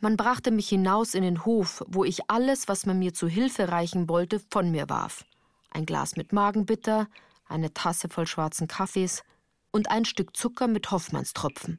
[0.00, 3.70] Man brachte mich hinaus in den Hof, wo ich alles, was man mir zu Hilfe
[3.70, 5.24] reichen wollte, von mir warf.
[5.70, 7.08] Ein Glas mit Magenbitter,
[7.48, 9.22] eine Tasse voll schwarzen Kaffees
[9.70, 11.78] und ein Stück Zucker mit Hoffmannstropfen.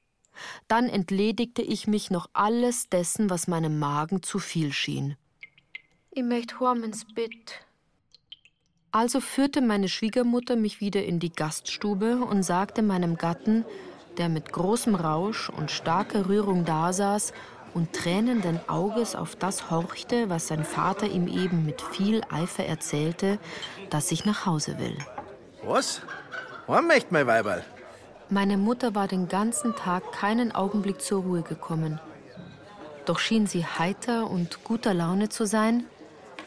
[0.68, 5.16] Dann entledigte ich mich noch alles dessen, was meinem Magen zu viel schien.
[6.18, 7.60] Ich möchte heim ins Bett.
[8.94, 13.66] Also führte meine Schwiegermutter mich wieder in die Gaststube und sagte meinem Gatten,
[14.18, 17.34] der mit großem Rausch und starker Rührung dasaß
[17.74, 23.38] und tränenden Auges auf das horchte, was sein Vater ihm eben mit viel Eifer erzählte,
[23.90, 24.98] dass ich nach Hause will.
[25.66, 26.02] Was?
[26.70, 27.66] Heim möcht mein Weiberl?
[28.30, 32.00] Meine Mutter war den ganzen Tag keinen Augenblick zur Ruhe gekommen.
[33.04, 35.86] Doch schien sie heiter und guter Laune zu sein,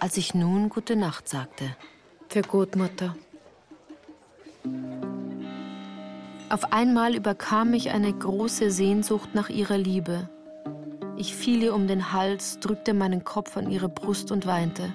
[0.01, 1.77] als ich nun Gute Nacht sagte.
[2.29, 3.17] Für gut, Mutter.
[6.51, 10.29] Auf einmal überkam mich eine große Sehnsucht nach ihrer Liebe.
[11.17, 14.93] Ich fiel ihr um den Hals, drückte meinen Kopf an ihre Brust und weinte.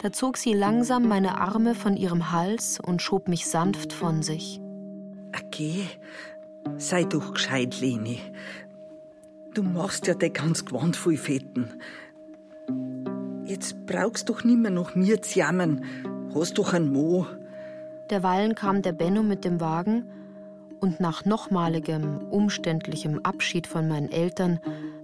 [0.00, 4.60] Da zog sie langsam meine Arme von ihrem Hals und schob mich sanft von sich.
[5.36, 5.86] Okay,
[6.76, 8.20] sei doch gescheit, Leni.
[9.54, 11.80] Du machst ja de ganz gewand viel Fetten.
[13.48, 15.82] Jetzt brauchst doch nimmer noch mir zu jammern.
[16.34, 17.26] Hast doch ein Mo.
[18.10, 20.04] Derweilen kam der Benno mit dem Wagen
[20.80, 24.60] und nach nochmaligem, umständlichem Abschied von meinen Eltern,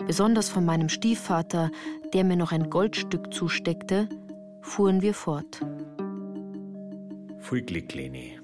[0.06, 1.70] besonders von meinem Stiefvater,
[2.12, 4.10] der mir noch ein Goldstück zusteckte,
[4.60, 5.62] fuhren wir fort.
[7.38, 8.43] Viel Glück, Leni.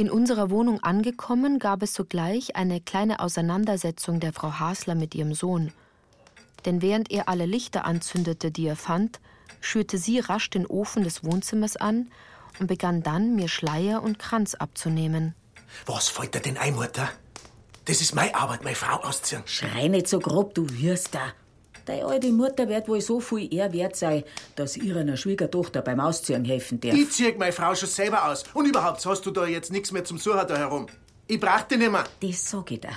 [0.00, 5.34] In unserer Wohnung angekommen, gab es sogleich eine kleine Auseinandersetzung der Frau Hasler mit ihrem
[5.34, 5.72] Sohn–
[6.64, 9.20] denn während er alle Lichter anzündete, die er fand,
[9.60, 12.10] schürte sie rasch den Ofen des Wohnzimmers an
[12.58, 15.34] und begann dann, mir Schleier und Kranz abzunehmen.
[15.86, 17.08] Was fällt dir denn ein, Mutter?
[17.86, 19.42] Das ist meine Arbeit, meine Frau ausziehen.
[19.46, 21.32] Schrei nicht so grob, du wirst da.
[21.90, 24.22] Deine alte Mutter wird wohl so viel eher wert sein,
[24.54, 26.94] dass ihrer Schwiegertochter beim Ausziehen helfen darf.
[26.94, 28.44] Ich zieh meine Frau schon selber aus.
[28.54, 30.86] Und überhaupt hast du da jetzt nichts mehr zum Suchen da herum.
[31.26, 32.04] Ich brauch dich nicht mehr.
[32.20, 32.90] Das sag ich dir.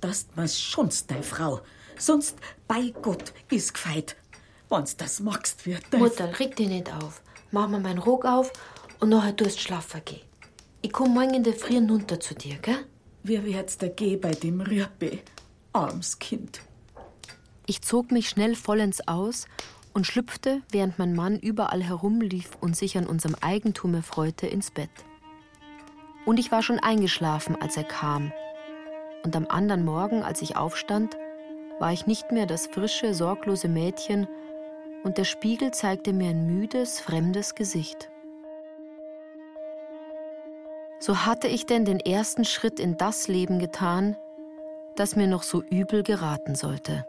[0.00, 1.60] Dass man's schonst, deine Frau.
[1.96, 4.16] Sonst, bei Gott, ist gefeit.
[4.68, 6.00] Wenn's das magst, wird das.
[6.00, 7.22] Mutter, reg dich nicht auf.
[7.52, 8.52] Mach mir meinen Rock auf
[8.98, 10.22] und nachher tust schlafen gehen.
[10.82, 12.84] Ich komm morgen in der Früh runter zu dir, gell?
[13.22, 15.20] Wie wird's da gehen bei dem Riepe?
[15.72, 16.60] Armes Kind.
[17.66, 19.46] Ich zog mich schnell vollends aus
[19.94, 24.90] und schlüpfte, während mein Mann überall herumlief und sich an unserem Eigentum erfreute, ins Bett.
[26.26, 28.32] Und ich war schon eingeschlafen, als er kam.
[29.22, 31.16] Und am anderen Morgen, als ich aufstand,
[31.78, 34.28] war ich nicht mehr das frische, sorglose Mädchen,
[35.02, 38.10] und der Spiegel zeigte mir ein müdes, fremdes Gesicht.
[40.98, 44.16] So hatte ich denn den ersten Schritt in das Leben getan,
[44.96, 47.06] das mir noch so übel geraten sollte.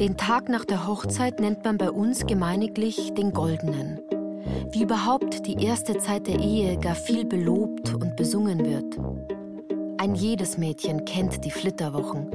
[0.00, 4.00] Den Tag nach der Hochzeit nennt man bei uns gemeiniglich den goldenen.
[4.70, 8.98] Wie überhaupt die erste Zeit der Ehe gar viel belobt und besungen wird.
[9.98, 12.28] Ein jedes Mädchen kennt die Flitterwochen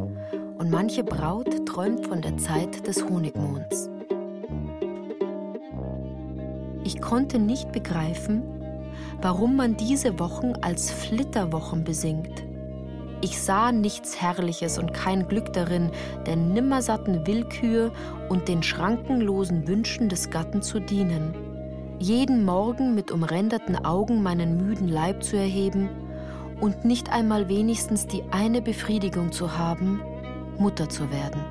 [0.58, 3.90] und manche Braut träumt von der Zeit des Honigmonds.
[6.84, 8.44] Ich konnte nicht begreifen,
[9.22, 12.47] warum man diese Wochen als Flitterwochen besingt.
[13.22, 15.90] Ich sah nichts Herrliches und kein Glück darin,
[16.28, 17.92] der nimmersatten Willkür
[18.30, 21.34] und den schrankenlosen Wünschen des Gatten zu dienen.
[21.98, 25.90] Jeden Morgen mit umränderten Augen meinen müden Leib zu erheben
[26.62, 30.02] und nicht einmal wenigstens die eine Befriedigung zu haben,
[30.60, 31.44] Mutter zu werden.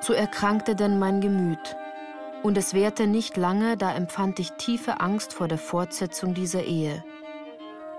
[0.00, 1.76] So erkrankte denn mein Gemüt,
[2.44, 7.02] und es währte nicht lange, da empfand ich tiefe Angst vor der Fortsetzung dieser Ehe.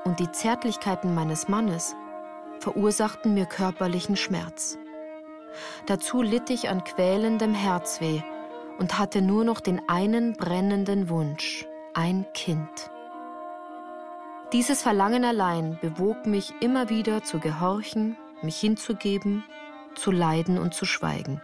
[0.06, 1.96] Und die Zärtlichkeiten meines Mannes,
[2.60, 4.78] verursachten mir körperlichen Schmerz.
[5.86, 8.22] Dazu litt ich an quälendem Herzweh
[8.78, 12.92] und hatte nur noch den einen brennenden Wunsch, ein Kind.
[14.54, 19.44] Dieses Verlangen allein bewog mich immer wieder zu gehorchen, mich hinzugeben,
[19.96, 21.42] zu leiden und zu schweigen.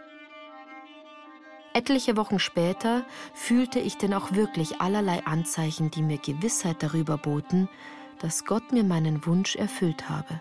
[1.72, 3.04] Etliche Wochen später
[3.34, 7.68] fühlte ich denn auch wirklich allerlei Anzeichen, die mir Gewissheit darüber boten,
[8.20, 10.40] dass Gott mir meinen Wunsch erfüllt habe.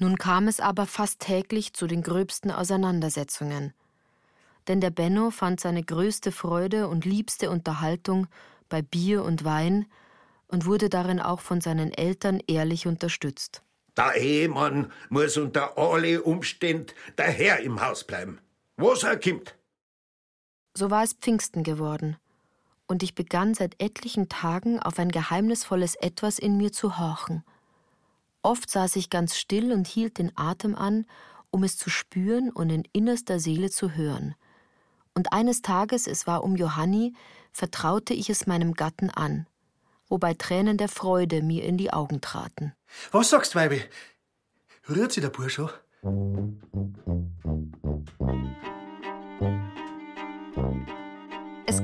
[0.00, 3.74] Nun kam es aber fast täglich zu den gröbsten Auseinandersetzungen.
[4.68, 8.28] Denn der Benno fand seine größte Freude und liebste Unterhaltung
[8.68, 9.86] bei Bier und Wein
[10.46, 13.62] und wurde darin auch von seinen Eltern ehrlich unterstützt.
[13.96, 18.38] Der Ehemann muss unter alle Umstände der Herr im Haus bleiben.
[18.76, 19.56] Was er kommt.
[20.74, 22.16] So war es Pfingsten geworden,
[22.88, 27.44] und ich begann seit etlichen Tagen auf ein geheimnisvolles Etwas in mir zu horchen.
[28.42, 31.06] Oft saß ich ganz still und hielt den Atem an,
[31.50, 34.34] um es zu spüren und in innerster Seele zu hören.
[35.14, 37.14] Und eines Tages, es war um Johanni,
[37.52, 39.46] vertraute ich es meinem Gatten an
[40.08, 42.72] wobei Tränen der Freude mir in die Augen traten.
[43.12, 43.82] Was sagst, Weibi?
[44.88, 45.70] Rührt sich der Bursch schon?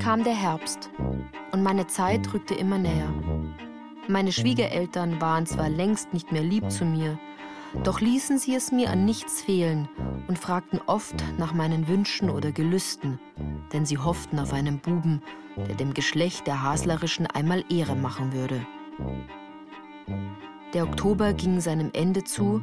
[0.05, 0.91] Kam der Herbst
[1.53, 3.11] und meine Zeit rückte immer näher.
[4.07, 7.19] Meine Schwiegereltern waren zwar längst nicht mehr lieb zu mir,
[7.85, 9.89] doch ließen sie es mir an nichts fehlen
[10.29, 13.19] und fragten oft nach meinen Wünschen oder Gelüsten,
[13.73, 15.23] denn sie hofften auf einen Buben,
[15.57, 18.61] der dem Geschlecht der Haslerischen einmal Ehre machen würde.
[20.75, 22.61] Der Oktober ging seinem Ende zu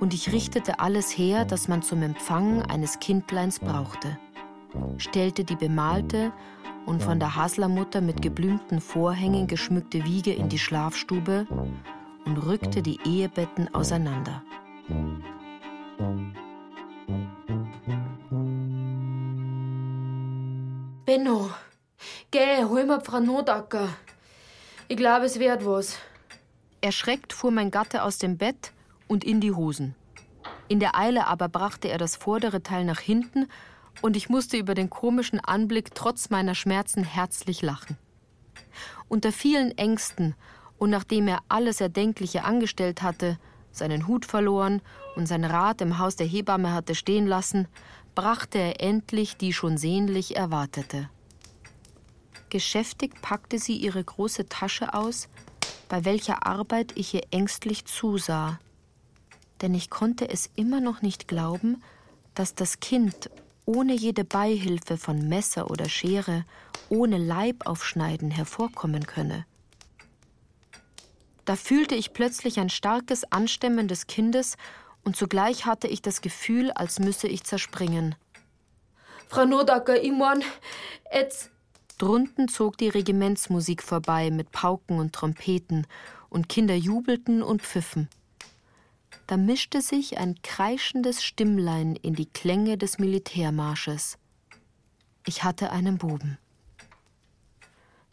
[0.00, 4.18] und ich richtete alles her, das man zum Empfang eines Kindleins brauchte.
[4.98, 6.32] Stellte die bemalte
[6.86, 11.46] und von der Haslermutter mit geblümten Vorhängen geschmückte Wiege in die Schlafstube
[12.24, 14.42] und rückte die Ehebetten auseinander.
[21.04, 21.50] Benno,
[22.30, 23.88] geh, hol mir Frau Notacker.
[24.88, 25.98] Ich glaube, es wird was.
[26.80, 28.72] Erschreckt fuhr mein Gatte aus dem Bett
[29.08, 29.94] und in die Hosen.
[30.68, 33.48] In der Eile aber brachte er das vordere Teil nach hinten
[34.02, 37.96] und ich musste über den komischen Anblick trotz meiner Schmerzen herzlich lachen.
[39.08, 40.34] Unter vielen Ängsten
[40.78, 43.38] und nachdem er alles Erdenkliche angestellt hatte,
[43.72, 44.80] seinen Hut verloren
[45.14, 47.68] und sein Rad im Haus der Hebamme hatte stehen lassen,
[48.14, 51.08] brachte er endlich die schon sehnlich erwartete.
[52.48, 55.28] Geschäftig packte sie ihre große Tasche aus,
[55.88, 58.58] bei welcher Arbeit ich ihr ängstlich zusah.
[59.62, 61.82] Denn ich konnte es immer noch nicht glauben,
[62.34, 63.30] dass das Kind
[63.70, 66.44] ohne jede Beihilfe von Messer oder Schere,
[66.88, 69.46] ohne Leibaufschneiden hervorkommen könne.
[71.44, 74.56] Da fühlte ich plötzlich ein starkes Anstemmen des Kindes
[75.04, 78.16] und zugleich hatte ich das Gefühl, als müsse ich zerspringen.
[79.28, 80.42] Frau Nodacker, ich mein,
[81.12, 81.50] jetzt.
[81.98, 85.86] Drunten zog die Regimentsmusik vorbei mit Pauken und Trompeten
[86.28, 88.08] und Kinder jubelten und pfiffen.
[89.26, 94.18] Da mischte sich ein kreischendes Stimmlein in die Klänge des Militärmarsches.
[95.26, 96.38] Ich hatte einen Buben.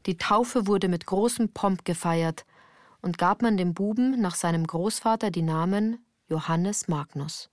[0.05, 2.45] Die Taufe wurde mit großem Pomp gefeiert,
[3.01, 7.49] und gab man dem Buben nach seinem Großvater die Namen Johannes Magnus.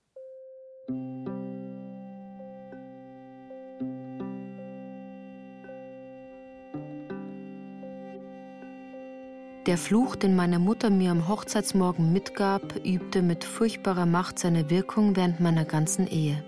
[9.65, 15.15] Der Fluch, den meine Mutter mir am Hochzeitsmorgen mitgab, übte mit furchtbarer Macht seine Wirkung
[15.15, 16.43] während meiner ganzen Ehe.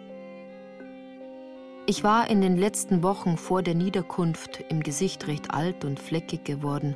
[1.87, 6.43] Ich war in den letzten Wochen vor der Niederkunft im Gesicht recht alt und fleckig
[6.43, 6.95] geworden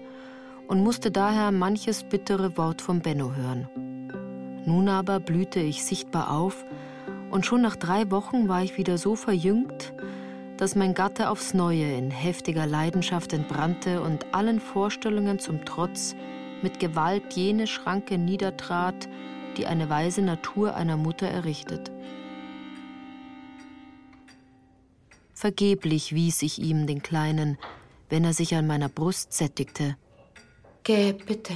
[0.67, 3.67] und musste daher manches bittere Wort vom Benno hören.
[4.67, 6.65] Nun aber blühte ich sichtbar auf,
[7.31, 9.93] und schon nach drei Wochen war ich wieder so verjüngt,
[10.61, 16.15] dass mein Gatte aufs Neue in heftiger Leidenschaft entbrannte und allen Vorstellungen zum Trotz
[16.61, 19.09] mit Gewalt jene Schranke niedertrat,
[19.57, 21.89] die eine weise Natur einer Mutter errichtet.
[25.33, 27.57] Vergeblich wies ich ihm den Kleinen,
[28.09, 29.97] wenn er sich an meiner Brust sättigte
[30.83, 31.55] Geh, bitte.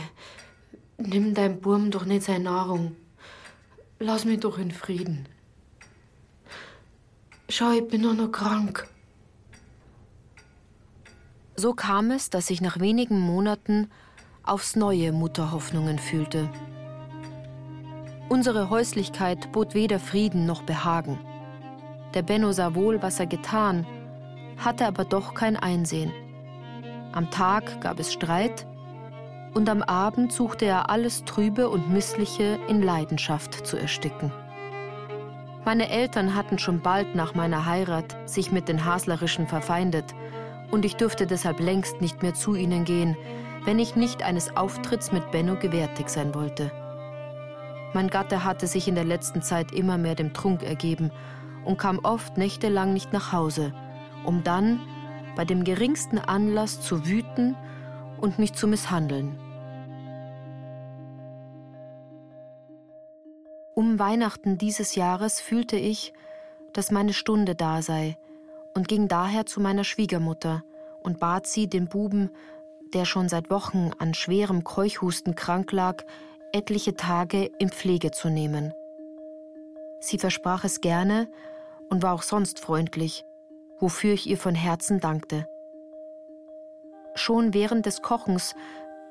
[0.97, 2.95] Nimm dein Burm doch nicht seine Nahrung.
[3.99, 5.27] Lass mich doch in Frieden.
[7.49, 8.89] Schau, ich bin nur noch krank.
[11.57, 13.89] So kam es, dass ich nach wenigen Monaten
[14.43, 16.49] aufs neue Mutterhoffnungen fühlte.
[18.27, 21.17] Unsere Häuslichkeit bot weder Frieden noch Behagen.
[22.13, 23.85] Der Benno sah wohl, was er getan,
[24.57, 26.11] hatte aber doch kein Einsehen.
[27.13, 28.67] Am Tag gab es Streit,
[29.53, 34.33] Und am Abend suchte er alles Trübe und Missliche in Leidenschaft zu ersticken.
[35.63, 40.13] Meine Eltern hatten schon bald nach meiner Heirat sich mit den Haslerischen verfeindet,
[40.71, 43.17] und ich durfte deshalb längst nicht mehr zu ihnen gehen,
[43.65, 46.71] wenn ich nicht eines Auftritts mit Benno gewärtig sein wollte.
[47.93, 51.11] Mein Gatte hatte sich in der letzten Zeit immer mehr dem Trunk ergeben
[51.63, 53.73] und kam oft nächtelang nicht nach Hause,
[54.25, 54.79] um dann
[55.35, 57.55] bei dem geringsten Anlass zu wüten
[58.19, 59.39] und mich zu misshandeln.
[63.75, 66.13] Um Weihnachten dieses Jahres fühlte ich,
[66.73, 68.17] dass meine Stunde da sei
[68.75, 70.63] und ging daher zu meiner Schwiegermutter
[71.01, 72.29] und bat sie, den Buben,
[72.93, 76.03] der schon seit Wochen an schwerem Keuchhusten krank lag,
[76.51, 78.73] etliche Tage in Pflege zu nehmen.
[79.99, 81.27] Sie versprach es gerne
[81.89, 83.25] und war auch sonst freundlich,
[83.79, 85.47] wofür ich ihr von Herzen dankte.
[87.15, 88.55] Schon während des Kochens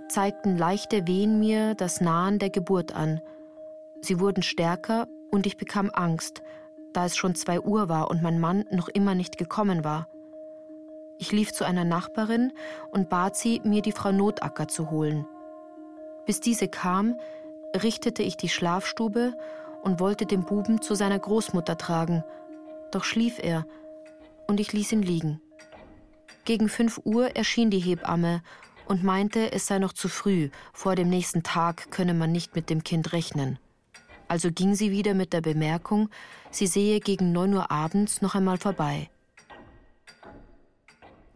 [0.08, 3.20] zeigten leichte Wehen mir das Nahen der Geburt an–
[4.04, 6.42] Sie wurden stärker und ich bekam Angst,
[6.94, 10.08] da es schon zwei Uhr war und mein Mann noch immer nicht gekommen war.
[11.18, 12.52] Ich lief zu einer Nachbarin
[12.90, 15.26] und bat sie, mir die Frau Notacker zu holen.
[16.26, 17.18] Bis diese kam,
[17.76, 19.34] richtete ich die Schlafstube
[19.82, 22.24] und wollte den Buben zu seiner Großmutter tragen,
[22.90, 23.66] doch schlief er
[24.46, 25.40] und ich ließ ihn liegen.
[26.44, 28.42] Gegen fünf Uhr erschien die Hebamme
[28.86, 32.70] und meinte, es sei noch zu früh, vor dem nächsten Tag könne man nicht mit
[32.70, 33.58] dem Kind rechnen
[34.34, 36.08] also ging sie wieder mit der Bemerkung,
[36.50, 39.08] sie sehe gegen 9 Uhr abends noch einmal vorbei.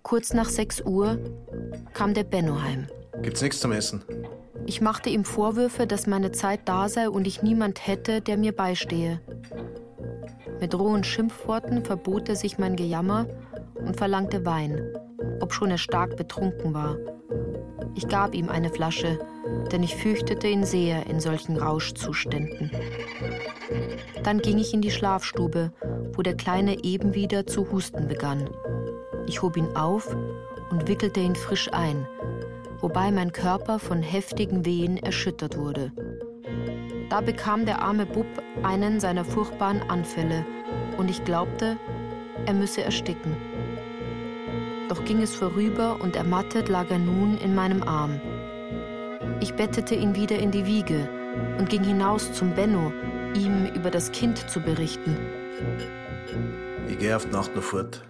[0.02, 1.16] Kurz nach 6 Uhr
[1.94, 2.88] kam der Benno heim.
[3.22, 4.02] Gibt's nichts zum Essen?
[4.66, 8.50] Ich machte ihm Vorwürfe, dass meine Zeit da sei und ich niemand hätte, der mir
[8.50, 9.20] beistehe.
[10.60, 13.28] Mit rohen Schimpfworten verbot er sich mein Gejammer
[13.76, 14.82] und verlangte Wein,
[15.38, 16.96] obschon er stark betrunken war.
[17.94, 19.20] Ich gab ihm eine Flasche,
[19.72, 22.70] denn ich fürchtete ihn sehr in solchen Rauschzuständen.
[24.22, 25.72] Dann ging ich in die Schlafstube,
[26.14, 28.48] wo der Kleine eben wieder zu husten begann.
[29.26, 30.16] Ich hob ihn auf
[30.70, 32.06] und wickelte ihn frisch ein,
[32.80, 35.92] wobei mein Körper von heftigen Wehen erschüttert wurde.
[37.10, 38.26] Da bekam der arme Bub
[38.62, 40.44] einen seiner furchtbaren Anfälle
[40.98, 41.78] und ich glaubte,
[42.46, 43.36] er müsse ersticken.
[44.88, 48.20] Doch ging es vorüber und ermattet lag er nun in meinem Arm.
[49.40, 51.08] Ich bettete ihn wieder in die Wiege
[51.58, 52.92] und ging hinaus zum Benno,
[53.34, 55.16] ihm über das Kind zu berichten.
[56.88, 58.02] Ich gehe auf die Nacht noch fort.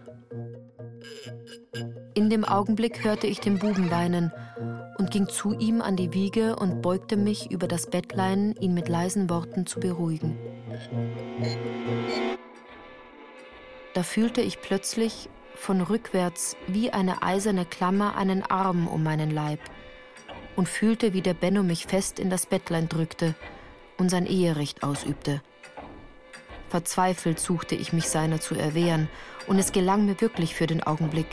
[2.14, 4.33] In dem Augenblick hörte ich den Buben weinen
[4.99, 8.89] und ging zu ihm an die Wiege und beugte mich über das Bettlein, ihn mit
[8.89, 10.39] leisen Worten zu beruhigen.
[13.93, 19.61] Da fühlte ich plötzlich von rückwärts wie eine eiserne Klammer einen Arm um meinen Leib
[20.59, 23.37] und fühlte, wie der Benno mich fest in das Bettlein drückte
[23.97, 25.41] und sein Eherecht ausübte.
[26.69, 29.09] Verzweifelt suchte ich mich seiner zu erwehren,
[29.47, 31.29] und es gelang mir wirklich für den Augenblick.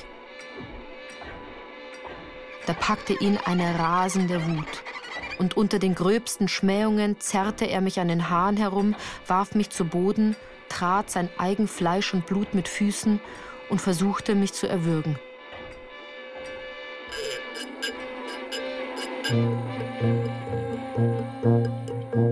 [2.68, 4.84] Da packte ihn eine rasende Wut,
[5.40, 8.96] und unter den gröbsten Schmähungen zerrte er mich an den Haaren herum,
[9.26, 10.36] warf mich zu Boden,
[10.70, 13.20] trat sein eigen Fleisch und Blut mit Füßen
[13.70, 15.18] und versuchte, mich zu erwürgen.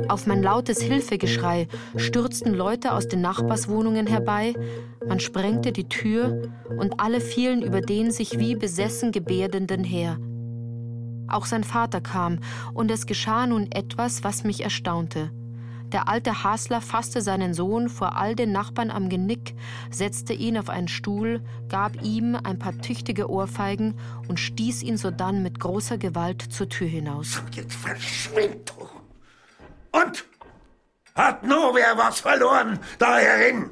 [0.07, 4.53] Auf mein lautes Hilfegeschrei stürzten Leute aus den Nachbarswohnungen herbei,
[5.07, 10.19] man sprengte die Tür und alle fielen über den sich wie besessen gebärdenden her.
[11.27, 12.39] Auch sein Vater kam,
[12.75, 15.31] und es geschah nun etwas, was mich erstaunte.
[15.93, 19.53] Der alte Hasler fasste seinen Sohn vor all den Nachbarn am Genick,
[19.91, 21.39] setzte ihn auf einen Stuhl,
[21.69, 26.87] gab ihm ein paar tüchtige Ohrfeigen und stieß ihn sodann mit großer Gewalt zur Tür
[26.87, 27.43] hinaus.
[27.51, 28.89] Jetzt verschwind du!
[29.99, 30.25] Und?
[31.13, 33.69] Hat nur wer was verloren, da herin?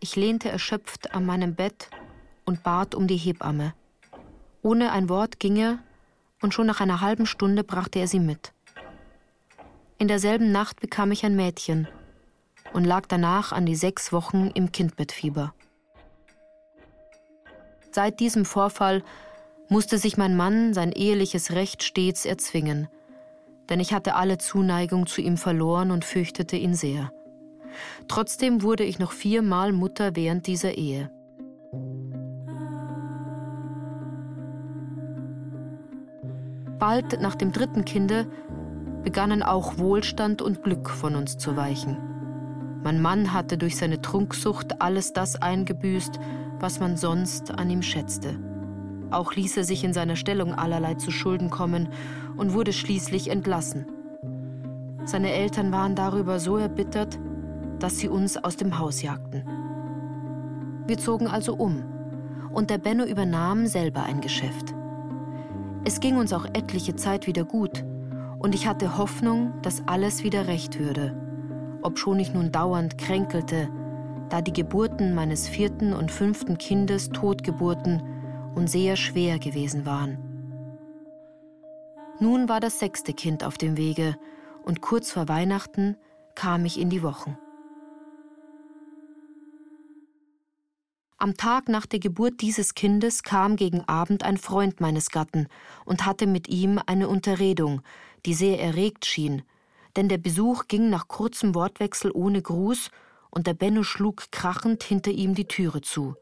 [0.00, 1.90] Ich lehnte erschöpft an meinem Bett
[2.46, 3.74] und bat um die Hebamme.
[4.62, 5.78] Ohne ein Wort ging er,
[6.40, 8.54] und schon nach einer halben Stunde brachte er sie mit.
[10.00, 11.88] In derselben Nacht bekam ich ein Mädchen
[12.72, 15.52] und lag danach an die sechs Wochen im Kindbettfieber.
[17.90, 19.02] Seit diesem Vorfall
[19.68, 22.86] musste sich mein Mann sein eheliches Recht stets erzwingen,
[23.68, 27.12] denn ich hatte alle Zuneigung zu ihm verloren und fürchtete ihn sehr.
[28.06, 31.10] Trotzdem wurde ich noch viermal Mutter während dieser Ehe.
[36.78, 38.30] Bald nach dem dritten Kinde
[39.08, 41.96] begannen auch Wohlstand und Glück von uns zu weichen.
[42.84, 46.20] Mein Mann hatte durch seine Trunksucht alles das eingebüßt,
[46.60, 48.38] was man sonst an ihm schätzte.
[49.10, 51.88] Auch ließ er sich in seiner Stellung allerlei zu Schulden kommen
[52.36, 53.86] und wurde schließlich entlassen.
[55.06, 57.18] Seine Eltern waren darüber so erbittert,
[57.78, 59.42] dass sie uns aus dem Haus jagten.
[60.86, 61.82] Wir zogen also um
[62.52, 64.74] und der Benno übernahm selber ein Geschäft.
[65.84, 67.86] Es ging uns auch etliche Zeit wieder gut
[68.38, 71.14] und ich hatte Hoffnung, dass alles wieder recht würde,
[71.82, 73.68] obschon ich nun dauernd kränkelte,
[74.28, 78.02] da die Geburten meines vierten und fünften Kindes Totgeburten
[78.54, 80.18] und sehr schwer gewesen waren.
[82.20, 84.16] Nun war das sechste Kind auf dem Wege
[84.64, 85.96] und kurz vor Weihnachten
[86.34, 87.38] kam ich in die Wochen.
[91.20, 95.48] Am Tag nach der Geburt dieses Kindes kam gegen Abend ein Freund meines Gatten
[95.84, 97.82] und hatte mit ihm eine Unterredung,
[98.24, 99.42] die sehr erregt schien,
[99.96, 102.92] denn der Besuch ging nach kurzem Wortwechsel ohne Gruß
[103.30, 106.14] und der Benno schlug krachend hinter ihm die Türe zu.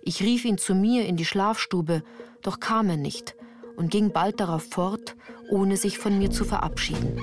[0.00, 2.02] Ich rief ihn zu mir in die Schlafstube,
[2.40, 3.36] doch kam er nicht
[3.76, 5.16] und ging bald darauf fort,
[5.50, 7.20] ohne sich von mir zu verabschieden.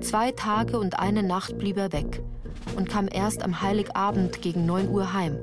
[0.00, 2.22] Zwei Tage und eine Nacht blieb er weg,
[2.76, 5.38] und kam erst am Heiligabend gegen 9 Uhr heim.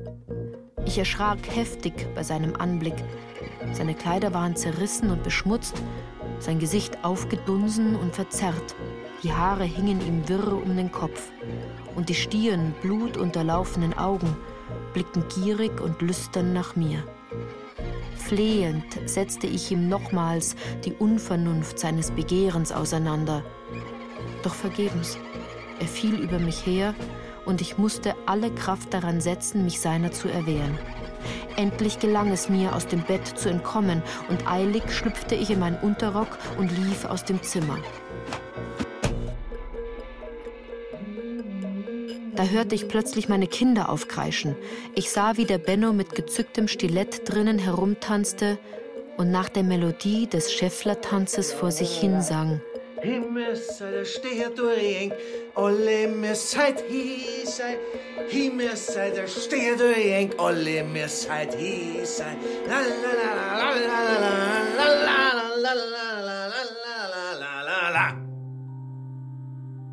[0.85, 2.95] Ich erschrak heftig bei seinem Anblick.
[3.73, 5.75] Seine Kleider waren zerrissen und beschmutzt,
[6.39, 8.75] sein Gesicht aufgedunsen und verzerrt.
[9.23, 11.31] Die Haare hingen ihm wirr um den Kopf
[11.95, 14.35] und die stieren, blutunterlaufenen Augen
[14.93, 17.03] blickten gierig und lüstern nach mir.
[18.31, 20.55] Flehend setzte ich ihm nochmals
[20.85, 23.43] die Unvernunft seines Begehrens auseinander.
[24.41, 25.17] Doch vergebens.
[25.81, 26.95] Er fiel über mich her
[27.45, 30.79] und ich musste alle Kraft daran setzen, mich seiner zu erwehren.
[31.57, 35.79] Endlich gelang es mir, aus dem Bett zu entkommen, und eilig schlüpfte ich in meinen
[35.81, 37.79] Unterrock und lief aus dem Zimmer.
[42.35, 44.55] Da hörte ich plötzlich meine Kinder aufkreischen.
[44.95, 48.57] Ich sah, wie der Benno mit gezücktem Stilett drinnen herumtanzte
[49.17, 52.21] und nach der Melodie des Schäfflertanzes vor sich hin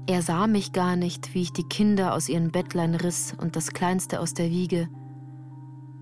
[0.08, 3.74] Er sah mich gar nicht, wie ich die Kinder aus ihren Bettlein riss und das
[3.74, 4.88] Kleinste aus der Wiege.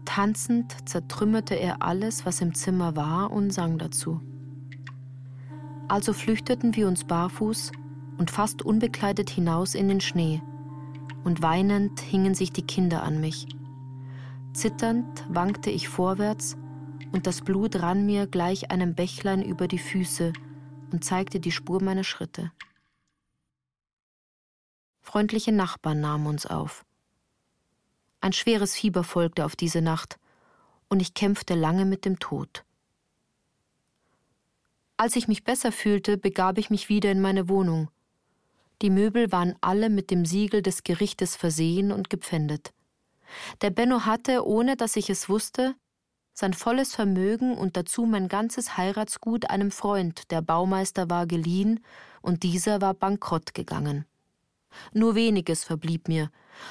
[0.05, 4.21] Tanzend zertrümmerte er alles, was im Zimmer war, und sang dazu.
[5.89, 7.73] Also flüchteten wir uns barfuß
[8.17, 10.41] und fast unbekleidet hinaus in den Schnee,
[11.25, 13.49] und weinend hingen sich die Kinder an mich.
[14.53, 16.57] Zitternd wankte ich vorwärts,
[17.11, 20.33] und das Blut rann mir gleich einem Bächlein über die Füße
[20.93, 22.53] und zeigte die Spur meiner Schritte.
[25.07, 26.85] Freundliche Nachbarn nahmen uns auf.
[28.21, 30.19] Ein schweres Fieber folgte auf diese Nacht,
[30.89, 32.65] und ich kämpfte lange mit dem Tod.
[34.97, 37.89] Als ich mich besser fühlte, begab ich mich wieder in meine Wohnung.
[38.83, 42.73] Die Möbel waren alle mit dem Siegel des Gerichtes versehen und gepfändet.
[43.63, 45.77] Der Benno hatte, ohne dass ich es wusste,
[46.33, 51.79] sein volles Vermögen und dazu mein ganzes Heiratsgut einem Freund, der Baumeister war, geliehen,
[52.23, 54.05] und dieser war bankrott gegangen.
[54.93, 56.31] Nur weniges verblieb mir.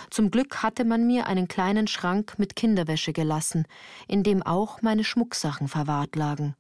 [0.10, 3.68] Zum Glück hatte man mir einen kleinen Schrank mit Kinderwäsche gelassen,
[4.08, 6.56] in dem auch meine Schmucksachen verwahrt lagen.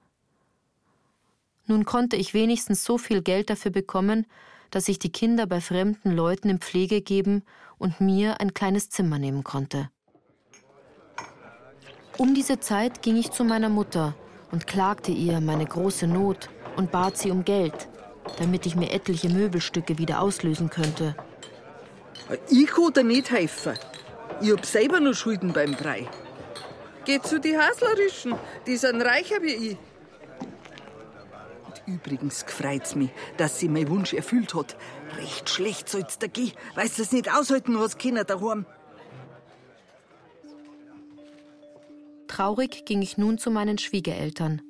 [1.67, 4.27] Nun konnte ich wenigstens so viel Geld dafür bekommen,
[4.69, 7.43] dass ich die Kinder bei fremden Leuten in Pflege geben
[7.77, 9.89] und mir ein kleines Zimmer nehmen konnte.
[12.17, 14.15] Um diese Zeit ging ich zu meiner Mutter
[14.51, 17.89] und klagte ihr meine große Not und bat sie um Geld,
[18.37, 21.15] damit ich mir etliche Möbelstücke wieder auslösen könnte.
[22.49, 23.73] Ich kann dir nicht helfen.
[24.41, 26.07] Ich hab selber noch Schulden beim Brei.
[27.05, 29.77] Geh zu die Haslerischen, die sind reicher wie ich.
[31.85, 34.75] Übrigens freut's mich, dass sie meinen Wunsch erfüllt hat.
[35.17, 38.65] Recht schlecht soll's da gehen, weil du es nicht aushalten hast Kinder daheim.
[42.27, 44.61] Traurig ging ich nun zu meinen Schwiegereltern.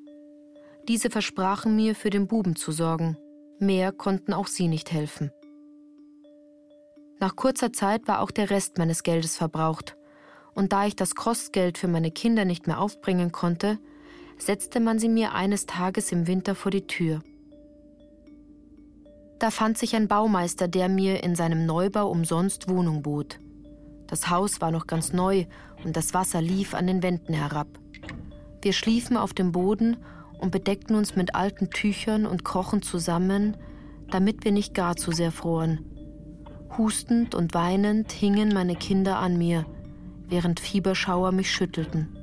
[0.90, 3.18] Diese versprachen mir, für den Buben zu sorgen.
[3.60, 5.32] Mehr konnten auch sie nicht helfen.
[7.26, 9.98] Nach kurzer Zeit war auch der Rest meines Geldes verbraucht.
[10.54, 13.80] Und da ich das Kostgeld für meine Kinder nicht mehr aufbringen konnte,
[14.38, 17.24] setzte man sie mir eines Tages im Winter vor die Tür.
[19.40, 23.40] Da fand sich ein Baumeister, der mir in seinem Neubau umsonst Wohnung bot.
[24.06, 25.48] Das Haus war noch ganz neu
[25.84, 27.70] und das Wasser lief an den Wänden herab.
[28.62, 29.98] Wir schliefen auf dem Boden
[30.38, 33.58] und bedeckten uns mit alten Tüchern und krochen zusammen,
[34.12, 35.95] damit wir nicht gar zu sehr froren.
[36.78, 39.66] Hustend und weinend hingen meine Kinder an mir,
[40.28, 42.18] während Fieberschauer mich schüttelten.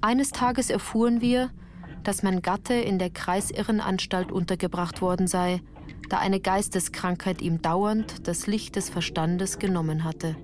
[0.00, 1.50] Eines Tages erfuhren wir,
[2.02, 5.60] dass mein Gatte in der Kreisirrenanstalt untergebracht worden sei,
[6.08, 10.36] da eine Geisteskrankheit ihm dauernd das Licht des Verstandes genommen hatte.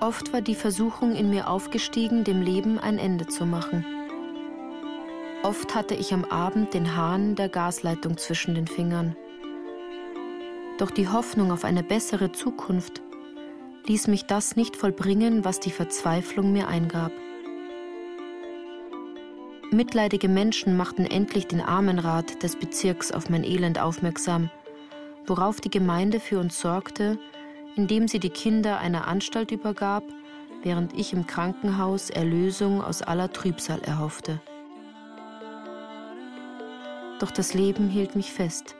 [0.00, 3.84] Oft war die Versuchung in mir aufgestiegen, dem Leben ein Ende zu machen.
[5.44, 9.14] Oft hatte ich am Abend den Hahn der Gasleitung zwischen den Fingern.
[10.78, 13.02] Doch die Hoffnung auf eine bessere Zukunft
[13.86, 17.12] ließ mich das nicht vollbringen, was die Verzweiflung mir eingab.
[19.70, 24.50] Mitleidige Menschen machten endlich den Armenrat des Bezirks auf mein Elend aufmerksam,
[25.26, 27.16] worauf die Gemeinde für uns sorgte,
[27.76, 30.02] indem sie die Kinder einer Anstalt übergab,
[30.62, 34.40] während ich im Krankenhaus Erlösung aus aller Trübsal erhoffte.
[37.18, 38.76] Doch das Leben hielt mich fest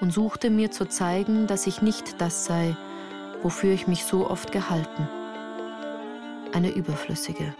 [0.00, 2.76] und suchte mir zu zeigen, dass ich nicht das sei,
[3.42, 5.08] wofür ich mich so oft gehalten.
[6.52, 7.54] Eine überflüssige.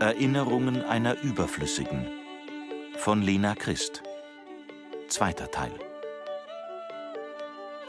[0.00, 2.06] Erinnerungen einer Überflüssigen
[2.96, 4.07] von Lena Christ.
[5.18, 5.72] Zweiter Teil.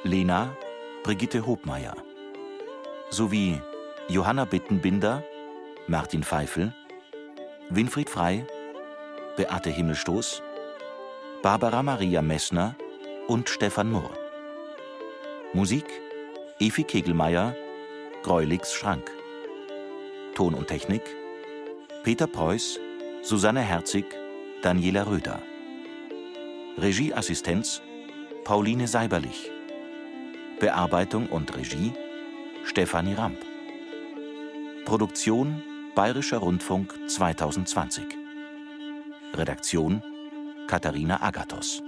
[0.03, 0.57] Lena
[1.03, 1.95] Brigitte Hobmeier
[3.11, 3.61] sowie
[4.07, 5.23] Johanna Bittenbinder,
[5.85, 6.73] Martin Pfeifel,
[7.69, 8.47] Winfried Frei,
[9.37, 10.41] Beate Himmelstoß,
[11.43, 12.75] Barbara Maria Messner
[13.27, 14.09] und Stefan Murr.
[15.53, 15.85] Musik
[16.59, 17.55] Efi Kegelmeier,
[18.23, 19.07] Greulix Schrank.
[20.33, 21.03] Ton und Technik
[22.01, 22.79] Peter Preuß,
[23.21, 24.05] Susanne Herzig,
[24.63, 25.39] Daniela Röder.
[26.81, 27.81] Regieassistenz
[28.45, 29.51] Pauline Seiberlich.
[30.61, 31.91] Bearbeitung und Regie
[32.63, 33.37] Stefanie Ramp.
[34.85, 35.61] Produktion
[35.93, 38.05] Bayerischer Rundfunk 2020.
[39.33, 40.01] Redaktion
[40.67, 41.83] Katharina Agathos.